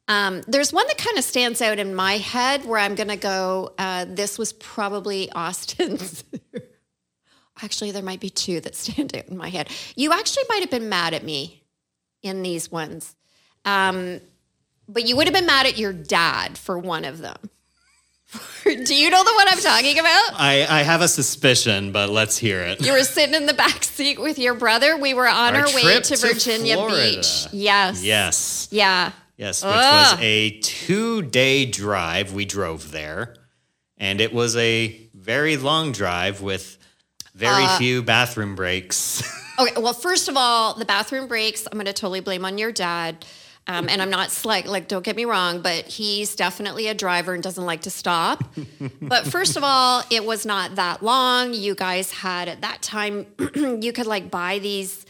Um, 0.09 0.43
there's 0.49 0.73
one 0.73 0.87
that 0.89 0.99
kind 0.99 1.17
of 1.17 1.25
stands 1.25 1.63
out 1.63 1.79
in 1.79 1.95
my 1.95 2.19
head 2.19 2.65
where 2.65 2.79
I'm 2.79 2.95
going 2.95 3.09
to 3.09 3.17
go, 3.17 3.73
uh, 3.79 4.05
this 4.09 4.39
was 4.39 4.53
probably 4.53 5.31
Austin's. 5.35 6.25
actually, 7.63 7.93
there 7.93 8.03
might 8.03 8.21
be 8.21 8.31
two 8.31 8.61
that 8.61 8.75
stand 8.75 9.17
out 9.17 9.29
in 9.29 9.37
my 9.37 9.49
head. 9.49 9.69
You 9.95 10.13
actually 10.13 10.45
might 10.49 10.61
have 10.61 10.71
been 10.71 10.89
mad 10.89 11.15
at 11.15 11.25
me 11.25 11.63
in 12.23 12.43
these 12.43 12.71
ones. 12.71 13.15
Um, 13.65 14.21
but 14.89 15.07
you 15.07 15.17
would 15.17 15.27
have 15.27 15.35
been 15.35 15.47
mad 15.47 15.67
at 15.67 15.79
your 15.79 15.93
dad 15.93 16.59
for 16.59 16.79
one 16.79 17.05
of 17.05 17.19
them. 17.19 17.39
Do 18.65 18.95
you 18.95 19.11
know 19.11 19.23
the 19.23 19.35
one 19.35 19.47
I'm 19.49 19.59
talking 19.59 19.99
about? 19.99 20.31
I, 20.35 20.67
I 20.69 20.83
have 20.83 21.01
a 21.03 21.09
suspicion, 21.09 21.93
but 21.93 22.09
let's 22.09 22.39
hear 22.39 22.61
it. 22.61 22.85
You 22.85 22.93
were 22.93 23.05
sitting 23.05 23.35
in 23.35 23.47
the 23.47 23.55
back 23.55 23.85
seat 23.85 24.21
with 24.21 24.39
your 24.39 24.55
brother. 24.55 24.97
We 24.97 25.15
were 25.15 25.29
on 25.29 25.55
Our 25.55 25.67
our, 25.67 25.75
way 25.75 26.01
to 26.01 26.17
Virginia. 26.17 26.77
Beach. 26.89 27.47
Yes. 27.53 28.03
Yes. 28.03 28.69
Yeah. 28.71 29.13
Yes, 29.43 29.65
which 29.65 29.73
was 29.73 30.17
a 30.21 30.61
two 30.61 31.23
day 31.23 31.67
drive. 31.67 32.33
We 32.33 32.45
drove 32.45 32.93
there, 32.93 33.35
and 33.99 34.21
it 34.21 34.33
was 34.33 34.57
a 34.57 35.11
very 35.15 35.57
long 35.57 35.91
drive 35.91 36.43
with 36.43 36.79
very 37.35 37.65
Uh, 37.65 37.79
few 37.79 38.03
bathroom 38.03 38.55
breaks. 38.55 39.23
Okay. 39.59 39.79
Well, 39.79 39.93
first 39.93 40.29
of 40.31 40.37
all, 40.37 40.73
the 40.75 40.87
bathroom 40.87 41.29
breaks, 41.29 41.67
I'm 41.67 41.75
going 41.75 41.85
to 41.85 41.93
totally 41.93 42.21
blame 42.21 42.47
on 42.47 42.57
your 42.57 42.73
dad. 42.73 43.27
Um, 43.67 43.87
and 43.91 44.01
I'm 44.01 44.09
not 44.09 44.31
slight, 44.31 44.67
like, 44.67 44.89
don't 44.89 45.05
get 45.05 45.15
me 45.15 45.27
wrong, 45.27 45.61
but 45.61 45.85
he's 45.85 46.35
definitely 46.35 46.89
a 46.89 46.95
driver 46.95 47.35
and 47.35 47.43
doesn't 47.43 47.65
like 47.65 47.83
to 47.83 47.91
stop. 47.91 48.43
but 49.03 49.27
first 49.27 49.59
of 49.59 49.63
all, 49.63 50.05
it 50.11 50.25
was 50.25 50.47
not 50.47 50.77
that 50.77 51.03
long. 51.03 51.53
You 51.53 51.75
guys 51.75 52.11
had 52.11 52.49
at 52.49 52.63
that 52.63 52.81
time, 52.81 53.27
you 53.55 53.93
could 53.93 54.07
like 54.07 54.31
buy 54.31 54.59
these 54.59 55.05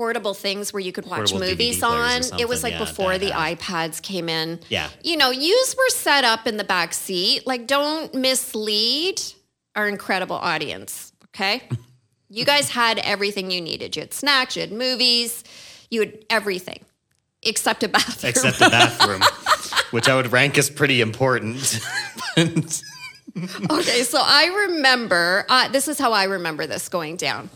portable 0.00 0.32
things 0.32 0.72
where 0.72 0.80
you 0.80 0.92
could 0.92 1.04
watch 1.04 1.30
Portable 1.30 1.40
movies 1.40 1.82
on. 1.82 2.22
It 2.38 2.48
was 2.48 2.62
like 2.62 2.72
yeah, 2.72 2.78
before 2.78 3.18
the 3.18 3.32
iPads 3.32 4.00
came 4.00 4.30
in. 4.30 4.58
Yeah. 4.70 4.88
You 5.04 5.18
know, 5.18 5.28
yous 5.28 5.76
were 5.76 5.90
set 5.90 6.24
up 6.24 6.46
in 6.46 6.56
the 6.56 6.64
back 6.64 6.94
seat. 6.94 7.46
Like, 7.46 7.66
don't 7.66 8.14
mislead 8.14 9.20
our 9.76 9.86
incredible 9.86 10.36
audience. 10.36 11.12
Okay. 11.26 11.68
you 12.30 12.46
guys 12.46 12.70
had 12.70 12.96
everything 13.00 13.50
you 13.50 13.60
needed. 13.60 13.94
You 13.94 14.00
had 14.00 14.14
snacks, 14.14 14.56
you 14.56 14.62
had 14.62 14.72
movies, 14.72 15.44
you 15.90 16.00
had 16.00 16.24
everything 16.30 16.82
except 17.42 17.82
a 17.82 17.88
bathroom. 17.88 18.30
except 18.30 18.58
the 18.58 18.70
bathroom, 18.70 19.20
which 19.90 20.08
I 20.08 20.16
would 20.16 20.32
rank 20.32 20.56
as 20.56 20.70
pretty 20.70 21.02
important. 21.02 21.78
Okay, 23.70 24.02
so 24.02 24.20
I 24.20 24.66
remember 24.66 25.46
uh, 25.48 25.68
this 25.68 25.86
is 25.86 26.00
how 26.00 26.12
I 26.12 26.24
remember 26.24 26.66
this 26.66 26.88
going 26.88 27.14
down. 27.14 27.48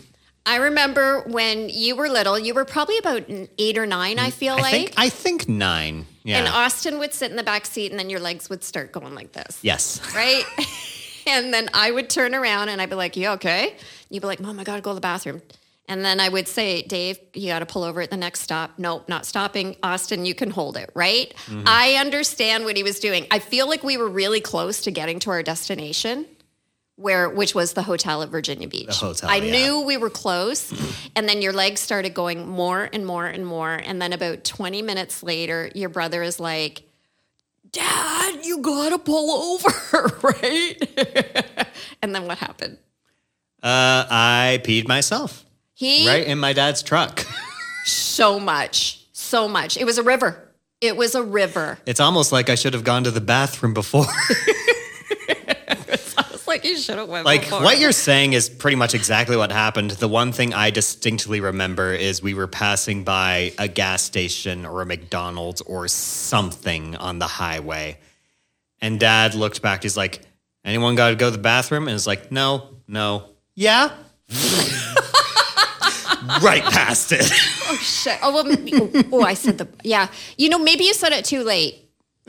I 0.46 0.56
remember 0.56 1.20
when 1.26 1.70
you 1.70 1.96
were 1.96 2.08
little, 2.08 2.38
you 2.38 2.52
were 2.54 2.64
probably 2.66 2.98
about 2.98 3.22
eight 3.58 3.78
or 3.78 3.86
nine, 3.86 4.18
I 4.18 4.28
mm, 4.28 4.32
feel 4.32 4.54
I 4.54 4.60
like. 4.60 4.70
think 4.72 4.92
I 4.96 5.08
think 5.08 5.48
nine. 5.48 6.06
Yeah. 6.22 6.38
And 6.38 6.48
Austin 6.48 6.98
would 6.98 7.14
sit 7.14 7.30
in 7.30 7.36
the 7.36 7.42
back 7.42 7.64
seat 7.66 7.90
and 7.90 7.98
then 7.98 8.10
your 8.10 8.20
legs 8.20 8.48
would 8.50 8.62
start 8.64 8.92
going 8.92 9.14
like 9.14 9.32
this. 9.32 9.58
yes. 9.62 10.00
Right? 10.14 10.44
and 11.26 11.52
then 11.52 11.68
I 11.72 11.90
would 11.90 12.10
turn 12.10 12.34
around 12.34 12.68
and 12.68 12.80
I'd 12.80 12.90
be 12.90 12.96
like, 12.96 13.16
You 13.16 13.28
okay? 13.30 13.74
You'd 14.10 14.20
be 14.20 14.26
like, 14.26 14.40
Mom, 14.40 14.58
I 14.60 14.64
gotta 14.64 14.82
go 14.82 14.90
to 14.90 14.94
the 14.94 15.00
bathroom. 15.00 15.40
And 15.86 16.02
then 16.02 16.18
I 16.18 16.30
would 16.30 16.48
say, 16.48 16.80
Dave, 16.82 17.18
you 17.34 17.48
gotta 17.48 17.66
pull 17.66 17.82
over 17.82 18.00
at 18.00 18.10
the 18.10 18.16
next 18.16 18.40
stop. 18.40 18.72
Nope, 18.78 19.06
not 19.08 19.26
stopping. 19.26 19.76
Austin, 19.82 20.24
you 20.24 20.34
can 20.34 20.50
hold 20.50 20.76
it, 20.78 20.90
right? 20.94 21.34
Mm-hmm. 21.46 21.64
I 21.66 21.94
understand 22.00 22.64
what 22.64 22.76
he 22.76 22.82
was 22.82 23.00
doing. 23.00 23.26
I 23.30 23.38
feel 23.38 23.68
like 23.68 23.82
we 23.82 23.96
were 23.98 24.08
really 24.08 24.40
close 24.40 24.82
to 24.82 24.90
getting 24.90 25.18
to 25.20 25.30
our 25.30 25.42
destination. 25.42 26.26
Where, 26.96 27.28
which 27.28 27.56
was 27.56 27.72
the 27.72 27.82
hotel 27.82 28.22
at 28.22 28.28
Virginia 28.28 28.68
Beach. 28.68 28.96
hotel, 28.98 29.28
I 29.28 29.36
yeah. 29.36 29.50
knew 29.50 29.80
we 29.80 29.96
were 29.96 30.10
close, 30.10 30.72
and 31.16 31.28
then 31.28 31.42
your 31.42 31.52
legs 31.52 31.80
started 31.80 32.14
going 32.14 32.48
more 32.48 32.88
and 32.92 33.04
more 33.04 33.26
and 33.26 33.44
more, 33.44 33.72
and 33.74 34.00
then 34.00 34.12
about 34.12 34.44
twenty 34.44 34.80
minutes 34.80 35.22
later, 35.22 35.70
your 35.74 35.88
brother 35.88 36.22
is 36.22 36.38
like, 36.38 36.82
Dad, 37.72 38.44
you 38.44 38.58
gotta 38.58 38.98
pull 38.98 39.30
over, 39.30 40.18
right? 40.22 41.68
and 42.02 42.14
then 42.14 42.26
what 42.26 42.38
happened? 42.38 42.78
Uh, 43.60 44.06
I 44.08 44.60
peed 44.62 44.86
myself 44.86 45.44
He 45.72 46.06
right 46.06 46.24
in 46.24 46.38
my 46.38 46.52
dad's 46.52 46.82
truck. 46.82 47.26
so 47.84 48.38
much, 48.38 49.06
so 49.12 49.48
much. 49.48 49.76
It 49.76 49.84
was 49.84 49.98
a 49.98 50.02
river. 50.04 50.52
It 50.80 50.96
was 50.96 51.14
a 51.14 51.22
river. 51.22 51.78
It's 51.86 51.98
almost 51.98 52.30
like 52.30 52.50
I 52.50 52.54
should 52.56 52.74
have 52.74 52.84
gone 52.84 53.04
to 53.04 53.10
the 53.10 53.22
bathroom 53.22 53.74
before. 53.74 54.06
Like, 56.54 56.64
you 56.64 56.78
should 56.78 56.98
have 56.98 57.08
went. 57.08 57.26
like 57.26 57.40
before. 57.40 57.62
what 57.62 57.80
you're 57.80 57.90
saying 57.90 58.32
is 58.32 58.48
pretty 58.48 58.76
much 58.76 58.94
exactly 58.94 59.36
what 59.36 59.50
happened. 59.50 59.90
The 59.90 60.06
one 60.06 60.30
thing 60.30 60.54
I 60.54 60.70
distinctly 60.70 61.40
remember 61.40 61.92
is 61.92 62.22
we 62.22 62.32
were 62.32 62.46
passing 62.46 63.02
by 63.02 63.52
a 63.58 63.66
gas 63.66 64.02
station 64.02 64.64
or 64.64 64.80
a 64.80 64.86
McDonald's 64.86 65.62
or 65.62 65.88
something 65.88 66.94
on 66.94 67.18
the 67.18 67.26
highway. 67.26 67.98
And 68.80 69.00
dad 69.00 69.34
looked 69.34 69.62
back, 69.62 69.82
he's 69.82 69.96
like, 69.96 70.20
anyone 70.64 70.94
got 70.94 71.08
to 71.10 71.16
go 71.16 71.26
to 71.26 71.36
the 71.36 71.42
bathroom? 71.42 71.88
And 71.88 71.94
it's 71.96 72.06
like, 72.06 72.30
no, 72.30 72.68
no, 72.86 73.30
yeah. 73.56 73.90
right 76.40 76.62
past 76.62 77.10
it. 77.12 77.30
Oh 77.66 77.76
shit! 77.78 78.18
Oh, 78.22 78.30
well, 78.32 78.46
m- 78.46 78.68
oh, 78.74 79.04
oh, 79.10 79.22
I 79.22 79.32
said 79.32 79.56
the 79.56 79.66
yeah. 79.82 80.08
You 80.36 80.50
know, 80.50 80.58
maybe 80.58 80.84
you 80.84 80.92
said 80.92 81.12
it 81.12 81.24
too 81.24 81.42
late. 81.42 81.76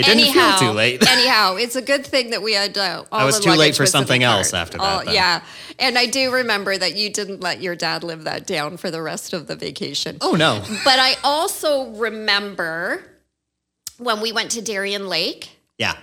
It 0.00 0.06
didn't 0.06 0.20
anyhow, 0.20 0.56
feel 0.56 0.68
too 0.70 0.74
late. 0.74 1.08
anyhow, 1.08 1.56
it's 1.56 1.76
a 1.76 1.82
good 1.82 2.06
thing 2.06 2.30
that 2.30 2.42
we 2.42 2.54
had. 2.54 2.76
Uh, 2.76 3.04
all 3.10 3.20
I 3.20 3.24
was 3.24 3.40
too 3.40 3.50
late 3.50 3.76
for 3.76 3.82
was 3.82 3.90
in 3.90 4.00
the 4.00 4.06
something 4.06 4.22
else 4.22 4.52
after 4.52 4.78
that, 4.78 5.12
yeah, 5.12 5.42
and 5.78 5.96
I 5.96 6.06
do 6.06 6.32
remember 6.32 6.76
that 6.76 6.96
you 6.96 7.10
didn't 7.10 7.40
let 7.40 7.62
your 7.62 7.74
dad 7.74 8.04
live 8.04 8.24
that 8.24 8.46
down 8.46 8.76
for 8.76 8.90
the 8.90 9.00
rest 9.00 9.32
of 9.32 9.46
the 9.46 9.56
vacation. 9.56 10.18
Oh, 10.20 10.32
no. 10.32 10.62
But 10.84 10.98
I 10.98 11.14
also 11.24 11.90
remember 11.92 13.02
when 13.98 14.20
we 14.20 14.32
went 14.32 14.50
to 14.52 14.62
Darien 14.62 15.08
Lake. 15.08 15.50
Yeah. 15.78 15.96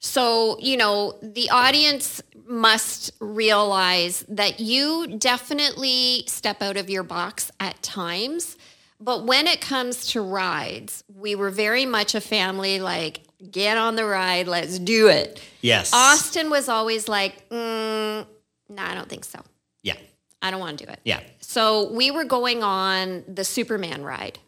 So, 0.00 0.58
you 0.60 0.76
know, 0.76 1.18
the 1.22 1.50
audience 1.50 2.22
must 2.46 3.12
realize 3.20 4.24
that 4.28 4.58
you 4.58 5.06
definitely 5.18 6.24
step 6.26 6.62
out 6.62 6.76
of 6.76 6.90
your 6.90 7.04
box 7.04 7.50
at 7.60 7.80
times. 7.82 8.56
But 8.98 9.26
when 9.26 9.46
it 9.46 9.60
comes 9.60 10.06
to 10.08 10.20
rides, 10.20 11.04
we 11.14 11.34
were 11.34 11.50
very 11.50 11.86
much 11.86 12.14
a 12.14 12.20
family 12.20 12.80
like, 12.80 13.20
get 13.50 13.76
on 13.76 13.96
the 13.96 14.04
ride, 14.04 14.48
let's 14.48 14.78
do 14.78 15.08
it. 15.08 15.40
Yes. 15.60 15.92
Austin 15.92 16.50
was 16.50 16.68
always 16.68 17.08
like, 17.08 17.48
mm, 17.48 18.26
no, 18.68 18.82
I 18.82 18.94
don't 18.94 19.08
think 19.08 19.24
so. 19.24 19.40
Yeah. 19.82 19.96
I 20.42 20.50
don't 20.50 20.60
want 20.60 20.78
to 20.78 20.86
do 20.86 20.92
it. 20.92 21.00
Yeah. 21.04 21.20
So 21.40 21.90
we 21.92 22.10
were 22.10 22.24
going 22.24 22.62
on 22.62 23.24
the 23.28 23.44
Superman 23.44 24.02
ride. 24.04 24.38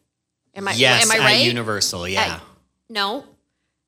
Am 0.54 0.68
I, 0.68 0.72
Yes, 0.74 1.04
am 1.04 1.10
I 1.12 1.24
right? 1.24 1.40
at 1.40 1.44
Universal, 1.46 2.08
yeah. 2.08 2.40
no, 2.88 3.24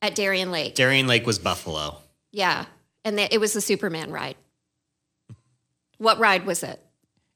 at 0.03 0.15
Darien 0.15 0.51
Lake. 0.51 0.75
Darien 0.75 1.07
Lake 1.07 1.27
was 1.27 1.39
Buffalo. 1.39 1.97
Yeah. 2.33 2.65
And 3.05 3.19
the, 3.19 3.33
it 3.33 3.39
was 3.39 3.53
the 3.53 3.61
Superman 3.61 4.11
ride. 4.11 4.37
What 5.99 6.19
ride 6.19 6.47
was 6.47 6.63
it? 6.63 6.81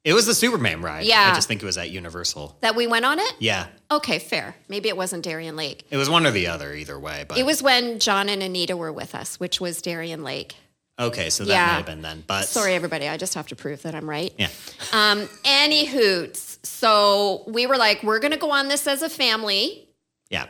It 0.04 0.12
was 0.14 0.26
the 0.26 0.34
Superman 0.34 0.80
ride. 0.80 1.04
Yeah. 1.06 1.30
I 1.32 1.34
just 1.34 1.48
think 1.48 1.62
it 1.62 1.66
was 1.66 1.76
at 1.76 1.90
Universal. 1.90 2.56
That 2.60 2.74
we 2.76 2.86
went 2.86 3.04
on 3.04 3.18
it? 3.18 3.34
Yeah. 3.40 3.66
Okay, 3.90 4.18
fair. 4.18 4.54
Maybe 4.68 4.88
it 4.88 4.96
wasn't 4.96 5.24
Darien 5.24 5.56
Lake. 5.56 5.84
It 5.90 5.96
was 5.96 6.08
one 6.08 6.26
or 6.26 6.30
the 6.30 6.46
other, 6.46 6.72
either 6.72 6.98
way. 6.98 7.24
But 7.28 7.38
It 7.38 7.44
was 7.44 7.62
when 7.62 7.98
John 7.98 8.28
and 8.28 8.42
Anita 8.42 8.76
were 8.76 8.92
with 8.92 9.14
us, 9.14 9.38
which 9.40 9.60
was 9.60 9.82
Darien 9.82 10.22
Lake. 10.24 10.54
okay, 11.00 11.30
so 11.30 11.44
that 11.44 11.52
Yeah. 11.52 11.66
might 11.66 11.72
have 11.74 11.86
been 11.86 12.02
then. 12.02 12.24
But 12.26 12.46
Sorry, 12.48 12.74
everybody. 12.74 13.08
I 13.08 13.16
just 13.16 13.34
have 13.34 13.46
to 13.48 13.56
prove 13.56 13.82
that 13.82 13.94
I'm 13.94 14.08
right. 14.08 14.32
Yeah. 14.38 14.48
Um, 14.92 15.28
any 15.44 15.84
hoots. 15.86 16.58
So 16.64 17.44
we 17.46 17.66
were 17.66 17.76
like, 17.76 18.02
we're 18.02 18.18
going 18.18 18.32
to 18.32 18.38
go 18.38 18.50
on 18.50 18.66
this 18.68 18.86
as 18.88 19.02
a 19.02 19.08
family, 19.08 19.88
Yeah. 20.30 20.46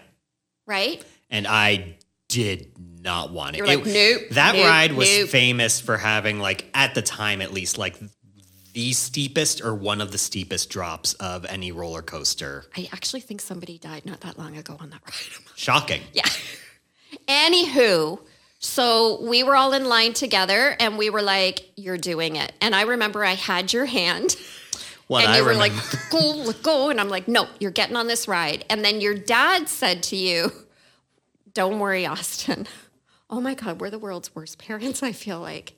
right? 0.67 1.03
And 1.31 1.47
I 1.47 1.97
did 2.29 2.73
not 3.03 3.31
want 3.33 3.57
it. 3.57 3.59
You 3.59 3.63
were 3.65 3.69
like, 3.69 3.87
It- 3.87 4.21
nope, 4.23 4.31
That 4.33 4.55
nope, 4.55 4.65
ride 4.67 4.93
was 4.93 5.09
nope. 5.19 5.29
famous 5.29 5.81
for 5.81 5.97
having, 5.99 6.39
like, 6.41 6.67
at 6.75 6.95
the 6.95 7.03
time 7.03 7.43
at 7.43 7.53
least, 7.53 7.77
like 7.79 7.97
the 8.79 8.93
steepest 8.93 9.61
or 9.61 9.75
one 9.75 10.01
of 10.01 10.13
the 10.13 10.19
steepest 10.19 10.71
drops 10.71 11.13
of 11.15 11.45
any 11.47 11.73
roller 11.73 12.01
coaster. 12.01 12.65
I 12.77 12.89
actually 12.93 13.23
think 13.23 13.41
somebody 13.41 13.77
died 13.77 14.07
not 14.07 14.21
that 14.21 14.39
long 14.39 14.57
ago 14.57 14.77
on 14.79 14.91
that 14.91 15.01
ride. 15.05 15.57
Shocking. 15.57 16.01
Yeah. 16.13 16.23
Anywho, 17.29 18.21
so 18.61 19.21
we 19.29 19.43
were 19.43 19.57
all 19.57 19.73
in 19.73 19.87
line 19.87 20.13
together 20.13 20.77
and 20.79 20.97
we 20.97 21.11
were 21.11 21.23
like, 21.23 21.69
you're 21.75 21.99
doing 21.99 22.37
it. 22.37 22.53
And 22.61 22.73
I 22.73 22.83
remember 22.83 23.25
I 23.25 23.33
had 23.35 23.73
your 23.73 23.85
hand 23.85 24.37
What 25.09 25.25
and 25.25 25.33
I 25.33 25.39
you 25.39 25.43
were 25.43 25.51
remember. 25.51 25.75
like, 25.75 26.11
go, 26.13 26.19
let 26.47 26.63
go. 26.63 26.91
And 26.91 27.01
I'm 27.01 27.09
like, 27.09 27.27
no, 27.27 27.49
you're 27.59 27.73
getting 27.73 27.97
on 27.97 28.07
this 28.07 28.29
ride. 28.29 28.65
And 28.71 28.85
then 28.85 29.01
your 29.01 29.15
dad 29.15 29.69
said 29.69 30.05
to 30.05 30.17
you, 30.17 30.53
don't 31.53 31.81
worry, 31.81 32.07
Austin. 32.07 32.69
Oh 33.29 33.41
my 33.41 33.55
God, 33.55 33.81
we're 33.81 33.91
the 33.91 33.99
world's 33.99 34.33
worst 34.37 34.59
parents, 34.61 35.03
I 35.03 35.11
feel 35.11 35.41
like. 35.41 35.73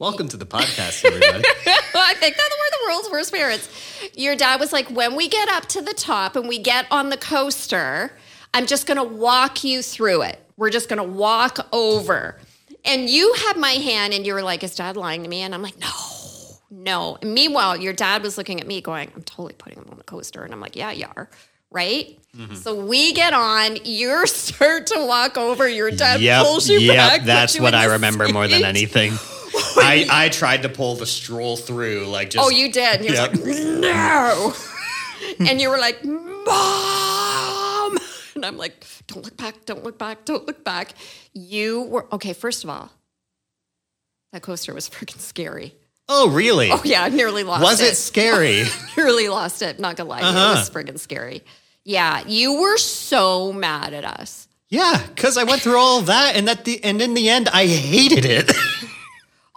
Welcome 0.00 0.28
to 0.28 0.38
the 0.38 0.46
podcast, 0.46 1.04
everybody. 1.04 1.44
I 1.94 2.14
think 2.14 2.34
that 2.34 2.50
we're 2.58 2.70
the 2.70 2.90
world's 2.90 3.10
worst 3.10 3.34
parents. 3.34 3.68
Your 4.16 4.34
dad 4.34 4.58
was 4.58 4.72
like, 4.72 4.88
when 4.88 5.14
we 5.14 5.28
get 5.28 5.50
up 5.50 5.66
to 5.66 5.82
the 5.82 5.92
top 5.92 6.36
and 6.36 6.48
we 6.48 6.58
get 6.58 6.86
on 6.90 7.10
the 7.10 7.18
coaster, 7.18 8.10
I'm 8.54 8.64
just 8.64 8.86
going 8.86 8.96
to 8.96 9.04
walk 9.04 9.62
you 9.62 9.82
through 9.82 10.22
it. 10.22 10.42
We're 10.56 10.70
just 10.70 10.88
going 10.88 10.96
to 10.96 11.04
walk 11.04 11.58
over. 11.70 12.38
And 12.82 13.10
you 13.10 13.34
had 13.44 13.58
my 13.58 13.72
hand 13.72 14.14
and 14.14 14.26
you 14.26 14.32
were 14.32 14.42
like, 14.42 14.64
is 14.64 14.74
dad 14.74 14.96
lying 14.96 15.22
to 15.22 15.28
me? 15.28 15.42
And 15.42 15.54
I'm 15.54 15.60
like, 15.60 15.78
no, 15.78 15.90
no. 16.70 17.18
And 17.20 17.34
meanwhile, 17.34 17.76
your 17.76 17.92
dad 17.92 18.22
was 18.22 18.38
looking 18.38 18.58
at 18.58 18.66
me 18.66 18.80
going, 18.80 19.12
I'm 19.14 19.22
totally 19.24 19.52
putting 19.52 19.80
him 19.80 19.88
on 19.90 19.98
the 19.98 20.04
coaster. 20.04 20.44
And 20.44 20.54
I'm 20.54 20.60
like, 20.60 20.76
yeah, 20.76 20.92
you 20.92 21.08
are. 21.14 21.28
Right? 21.70 22.18
Mm-hmm. 22.34 22.54
So 22.54 22.86
we 22.86 23.12
get 23.12 23.34
on, 23.34 23.76
you 23.84 24.26
start 24.26 24.86
to 24.86 25.04
walk 25.06 25.36
over, 25.36 25.68
your 25.68 25.90
dad 25.90 26.22
yep. 26.22 26.42
pulls 26.42 26.70
you 26.70 26.78
yep. 26.78 26.96
back. 26.96 27.22
That's 27.26 27.56
you 27.56 27.62
what 27.62 27.74
I 27.74 27.84
remember 27.84 28.28
more 28.28 28.48
than 28.48 28.64
anything. 28.64 29.12
I, 29.76 30.06
I 30.10 30.28
tried 30.28 30.62
to 30.62 30.68
pull 30.68 30.94
the 30.96 31.06
stroll 31.06 31.56
through, 31.56 32.06
like 32.06 32.30
just 32.30 32.44
Oh, 32.46 32.50
you 32.50 32.70
did. 32.72 32.96
And 33.00 33.04
he 33.04 33.10
was 33.10 33.18
Yep. 33.20 33.32
like, 33.34 33.80
no. 33.80 34.54
and 35.46 35.60
you 35.60 35.68
were 35.70 35.78
like, 35.78 36.04
Mom. 36.04 37.98
And 38.36 38.46
I'm 38.46 38.56
like, 38.56 38.86
don't 39.06 39.22
look 39.24 39.36
back, 39.36 39.66
don't 39.66 39.82
look 39.84 39.98
back, 39.98 40.24
don't 40.24 40.46
look 40.46 40.64
back. 40.64 40.94
You 41.34 41.82
were, 41.82 42.06
okay, 42.14 42.32
first 42.32 42.64
of 42.64 42.70
all, 42.70 42.88
that 44.32 44.40
coaster 44.40 44.72
was 44.72 44.88
freaking 44.88 45.18
scary. 45.20 45.74
Oh, 46.08 46.30
really? 46.30 46.70
Oh, 46.70 46.80
yeah, 46.84 47.02
I 47.02 47.08
nearly 47.10 47.42
lost 47.42 47.62
Was 47.62 47.80
it. 47.80 47.84
Was 47.84 47.92
it 47.92 47.96
scary? 47.96 48.64
nearly 48.96 49.28
lost 49.28 49.60
it. 49.62 49.78
Not 49.78 49.96
gonna 49.96 50.08
lie, 50.08 50.20
Uh-huh. 50.22 50.54
it 50.56 50.58
was 50.60 50.70
friggin' 50.70 50.98
scary. 50.98 51.42
Yeah, 51.84 52.22
you 52.26 52.54
were 52.60 52.78
so 52.78 53.52
mad 53.52 53.92
at 53.92 54.04
us. 54.06 54.48
yeah, 54.70 55.02
because 55.14 55.36
I 55.36 55.44
went 55.44 55.60
through 55.60 55.76
all 55.76 56.00
that, 56.02 56.34
and 56.36 56.48
that 56.48 56.64
the 56.64 56.82
and 56.84 57.02
in 57.02 57.12
the 57.14 57.28
end, 57.28 57.48
I 57.50 57.66
hated 57.66 58.24
it. 58.24 58.50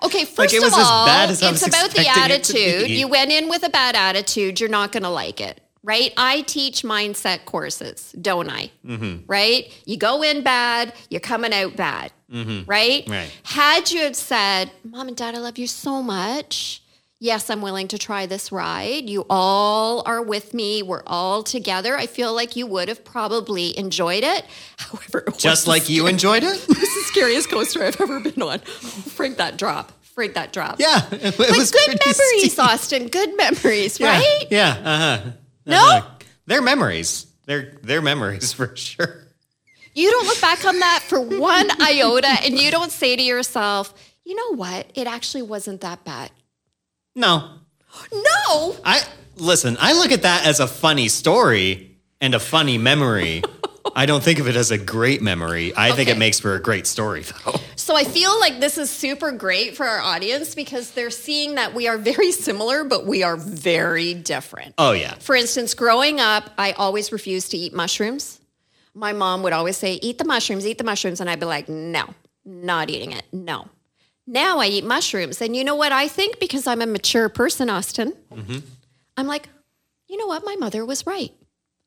Okay, 0.04 0.26
first 0.26 0.54
it 0.54 0.58
of 0.58 0.64
was 0.64 0.74
as 0.74 0.86
all, 0.86 1.06
bad 1.06 1.30
as 1.30 1.42
it's 1.42 1.66
about 1.66 1.92
the 1.92 2.02
it 2.02 2.18
attitude. 2.18 2.90
You 2.90 3.08
went 3.08 3.32
in 3.32 3.50
with 3.50 3.64
a 3.64 3.70
bad 3.70 3.96
attitude, 3.96 4.60
you're 4.60 4.70
not 4.70 4.92
going 4.92 5.04
to 5.04 5.10
like 5.10 5.40
it, 5.40 5.62
right? 5.82 6.14
I 6.18 6.42
teach 6.42 6.84
mindset 6.84 7.46
courses, 7.46 8.12
don't 8.22 8.50
I? 8.50 8.72
Mm-hmm. 8.86 9.26
Right? 9.28 9.74
You 9.86 9.98
go 9.98 10.22
in 10.22 10.44
bad, 10.44 10.94
you're 11.10 11.22
coming 11.22 11.54
out 11.54 11.76
bad. 11.76 12.12
Mm-hmm. 12.32 12.70
Right. 12.70 13.32
Had 13.44 13.92
you 13.92 14.02
have 14.02 14.16
said, 14.16 14.72
Mom 14.84 15.08
and 15.08 15.16
Dad, 15.16 15.36
I 15.36 15.38
love 15.38 15.58
you 15.58 15.68
so 15.68 16.04
much. 16.04 16.83
Yes, 17.24 17.50
I'm 17.50 17.62
willing 17.62 17.88
to 17.88 17.98
try 17.98 18.26
this 18.26 18.52
ride. 18.52 19.10
You 19.10 19.26
all 19.30 20.04
are 20.06 20.22
with 20.22 20.54
me. 20.54 20.84
We're 20.84 21.04
all 21.08 21.42
together. 21.42 21.96
I 21.96 22.06
feel 22.06 22.34
like 22.34 22.58
you 22.58 22.68
would 22.68 22.90
have 22.90 23.06
probably 23.06 23.78
enjoyed 23.80 24.26
it. 24.26 24.44
However, 24.78 25.24
it 25.28 25.38
Just 25.38 25.66
like 25.66 25.88
you 25.88 26.08
enjoyed 26.08 26.44
it. 26.44 26.54
it's 26.56 26.68
the 26.68 27.04
scariest 27.06 27.50
coaster 27.50 27.82
I've 27.82 28.02
ever 28.02 28.20
been 28.20 28.42
on. 28.42 28.60
Freak 28.60 29.38
that 29.38 29.56
drop. 29.56 29.94
Freak 30.04 30.34
that 30.34 30.52
drop. 30.52 30.82
Yeah, 30.82 31.00
it, 31.14 31.38
But 31.38 31.52
was 31.56 31.72
good 31.72 31.98
memories, 32.06 32.52
steep. 32.52 32.60
Austin. 32.60 33.08
Good 33.08 33.38
memories, 33.38 34.02
Yeah, 34.02 34.18
right? 34.18 34.44
Yeah. 34.52 34.82
Uh 34.84 34.98
huh. 34.98 35.32
No? 35.66 36.02
They're 36.46 36.62
memories. 36.62 37.26
They're 37.46 37.78
they're 37.84 38.02
memories 38.02 38.52
for 38.52 38.76
sure. 38.76 39.28
You 39.94 40.12
don't 40.12 40.28
look 40.28 40.42
back 40.42 40.66
on 40.66 40.78
that 40.80 41.04
for 41.08 41.22
one 41.22 41.70
iota 41.82 42.36
and 42.44 42.60
you 42.60 42.70
don't 42.70 42.92
say 42.92 43.16
to 43.16 43.24
yourself, 43.24 43.94
you 44.26 44.36
know 44.36 44.58
what? 44.58 44.92
It 44.94 45.08
actually 45.08 45.44
wasn't 45.44 45.80
that 45.80 46.04
bad. 46.04 46.30
No, 47.16 47.50
No. 48.12 48.76
I 48.84 49.02
listen. 49.38 49.78
I 49.80 49.94
look 49.94 50.12
at 50.12 50.24
that 50.24 50.46
as 50.46 50.60
a 50.60 50.68
funny 50.68 51.08
story 51.08 51.98
and 52.22 52.34
a 52.34 52.40
funny 52.40 52.78
memory. 52.78 53.44
I 53.96 54.06
don't 54.08 54.24
think 54.24 54.40
of 54.40 54.48
it 54.48 54.56
as 54.56 54.72
a 54.72 54.78
great 54.78 55.22
memory. 55.22 55.74
I 55.78 55.92
think 55.92 56.10
it 56.10 56.18
makes 56.18 56.40
for 56.40 56.56
a 56.56 56.60
great 56.60 56.88
story, 56.88 57.22
though. 57.22 57.56
So 57.76 57.96
I 57.96 58.06
feel 58.06 58.40
like 58.40 58.60
this 58.60 58.78
is 58.80 58.90
super 58.90 59.32
great 59.32 59.76
for 59.78 59.86
our 59.86 60.00
audience 60.00 60.56
because 60.56 60.92
they're 60.92 61.12
seeing 61.12 61.56
that 61.56 61.76
we 61.76 61.88
are 61.88 61.98
very 61.98 62.32
similar, 62.32 62.84
but 62.86 63.06
we 63.06 63.22
are 63.22 63.36
very 63.38 64.14
different. 64.16 64.74
Oh 64.78 64.94
yeah. 64.94 65.14
For 65.16 65.36
instance, 65.36 65.74
growing 65.76 66.20
up, 66.20 66.50
I 66.58 66.72
always 66.72 67.12
refused 67.12 67.52
to 67.52 67.58
eat 67.58 67.74
mushrooms. 67.74 68.40
My 68.96 69.14
mom 69.14 69.44
would 69.44 69.54
always 69.54 69.78
say, 69.78 69.96
Eat 70.02 70.18
the 70.18 70.26
mushrooms, 70.26 70.66
eat 70.66 70.78
the 70.78 70.84
mushrooms. 70.84 71.20
And 71.22 71.30
I'd 71.30 71.40
be 71.40 71.46
like, 71.46 71.68
No, 71.70 72.06
not 72.46 72.90
eating 72.90 73.12
it. 73.12 73.26
No. 73.32 73.68
Now 74.26 74.60
I 74.60 74.68
eat 74.68 74.86
mushrooms. 74.86 75.42
And 75.42 75.56
you 75.56 75.64
know 75.64 75.76
what 75.76 75.92
I 75.92 76.08
think? 76.08 76.40
Because 76.40 76.68
I'm 76.68 76.82
a 76.82 76.86
mature 76.86 77.30
person, 77.30 77.70
Austin, 77.70 78.14
mm-hmm. 78.32 78.60
I'm 79.18 79.28
like, 79.28 79.50
You 80.08 80.18
know 80.18 80.28
what? 80.28 80.46
My 80.46 80.56
mother 80.56 80.86
was 80.86 81.06
right. 81.06 81.32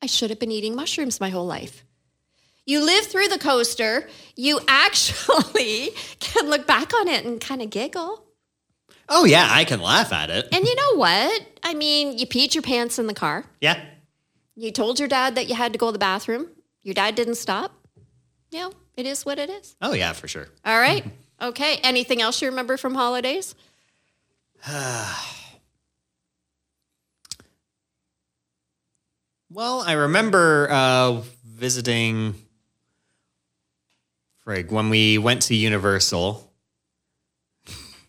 I 0.02 0.06
should 0.06 0.30
have 0.30 0.38
been 0.38 0.52
eating 0.52 0.74
mushrooms 0.74 1.20
my 1.20 1.30
whole 1.30 1.46
life. 1.46 1.84
You 2.66 2.84
live 2.84 3.06
through 3.06 3.28
the 3.28 3.38
coaster, 3.38 4.08
you 4.34 4.60
actually 4.68 5.90
can 6.18 6.50
look 6.50 6.66
back 6.66 6.92
on 6.94 7.08
it 7.08 7.24
and 7.24 7.40
kind 7.40 7.62
of 7.62 7.70
giggle. 7.70 8.24
Oh 9.08 9.24
yeah, 9.24 9.46
I 9.50 9.64
can 9.64 9.80
laugh 9.80 10.12
at 10.12 10.30
it. 10.30 10.48
And 10.52 10.64
you 10.64 10.74
know 10.74 10.96
what? 10.96 11.46
I 11.62 11.74
mean, 11.74 12.18
you 12.18 12.26
peed 12.26 12.54
your 12.54 12.62
pants 12.62 12.98
in 12.98 13.06
the 13.06 13.14
car. 13.14 13.44
Yeah. 13.60 13.80
You 14.56 14.72
told 14.72 14.98
your 14.98 15.08
dad 15.08 15.36
that 15.36 15.48
you 15.48 15.54
had 15.54 15.72
to 15.74 15.78
go 15.78 15.86
to 15.86 15.92
the 15.92 15.98
bathroom. 15.98 16.48
Your 16.82 16.94
dad 16.94 17.14
didn't 17.14 17.36
stop. 17.36 17.72
You 18.50 18.60
know, 18.60 18.72
it 18.96 19.06
is 19.06 19.24
what 19.24 19.38
it 19.38 19.48
is. 19.48 19.76
Oh 19.80 19.92
yeah, 19.92 20.12
for 20.12 20.28
sure. 20.28 20.48
All 20.64 20.78
right. 20.78 21.04
Okay. 21.40 21.76
Anything 21.82 22.22
else 22.22 22.40
you 22.42 22.48
remember 22.48 22.76
from 22.76 22.94
holidays? 22.94 23.54
Well, 29.50 29.80
I 29.82 29.92
remember 29.92 30.68
uh, 30.70 31.22
visiting 31.46 32.34
Frig 34.44 34.70
when 34.70 34.90
we 34.90 35.18
went 35.18 35.42
to 35.42 35.54
Universal. 35.54 36.52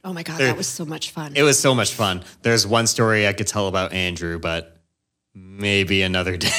Oh 0.04 0.14
my 0.14 0.24
God, 0.24 0.40
There- 0.40 0.48
that 0.48 0.58
was 0.58 0.68
so 0.68 0.86
much 0.86 1.12
fun. 1.12 1.34
It 1.36 1.44
was 1.44 1.60
so 1.60 1.76
much 1.76 1.94
fun. 1.94 2.24
There's 2.42 2.66
one 2.66 2.88
story 2.88 3.28
I 3.28 3.34
could 3.34 3.48
tell 3.48 3.68
about 3.68 3.94
Andrew, 3.94 4.40
but 4.40 4.78
maybe 5.36 6.02
another 6.02 6.38
day 6.38 6.52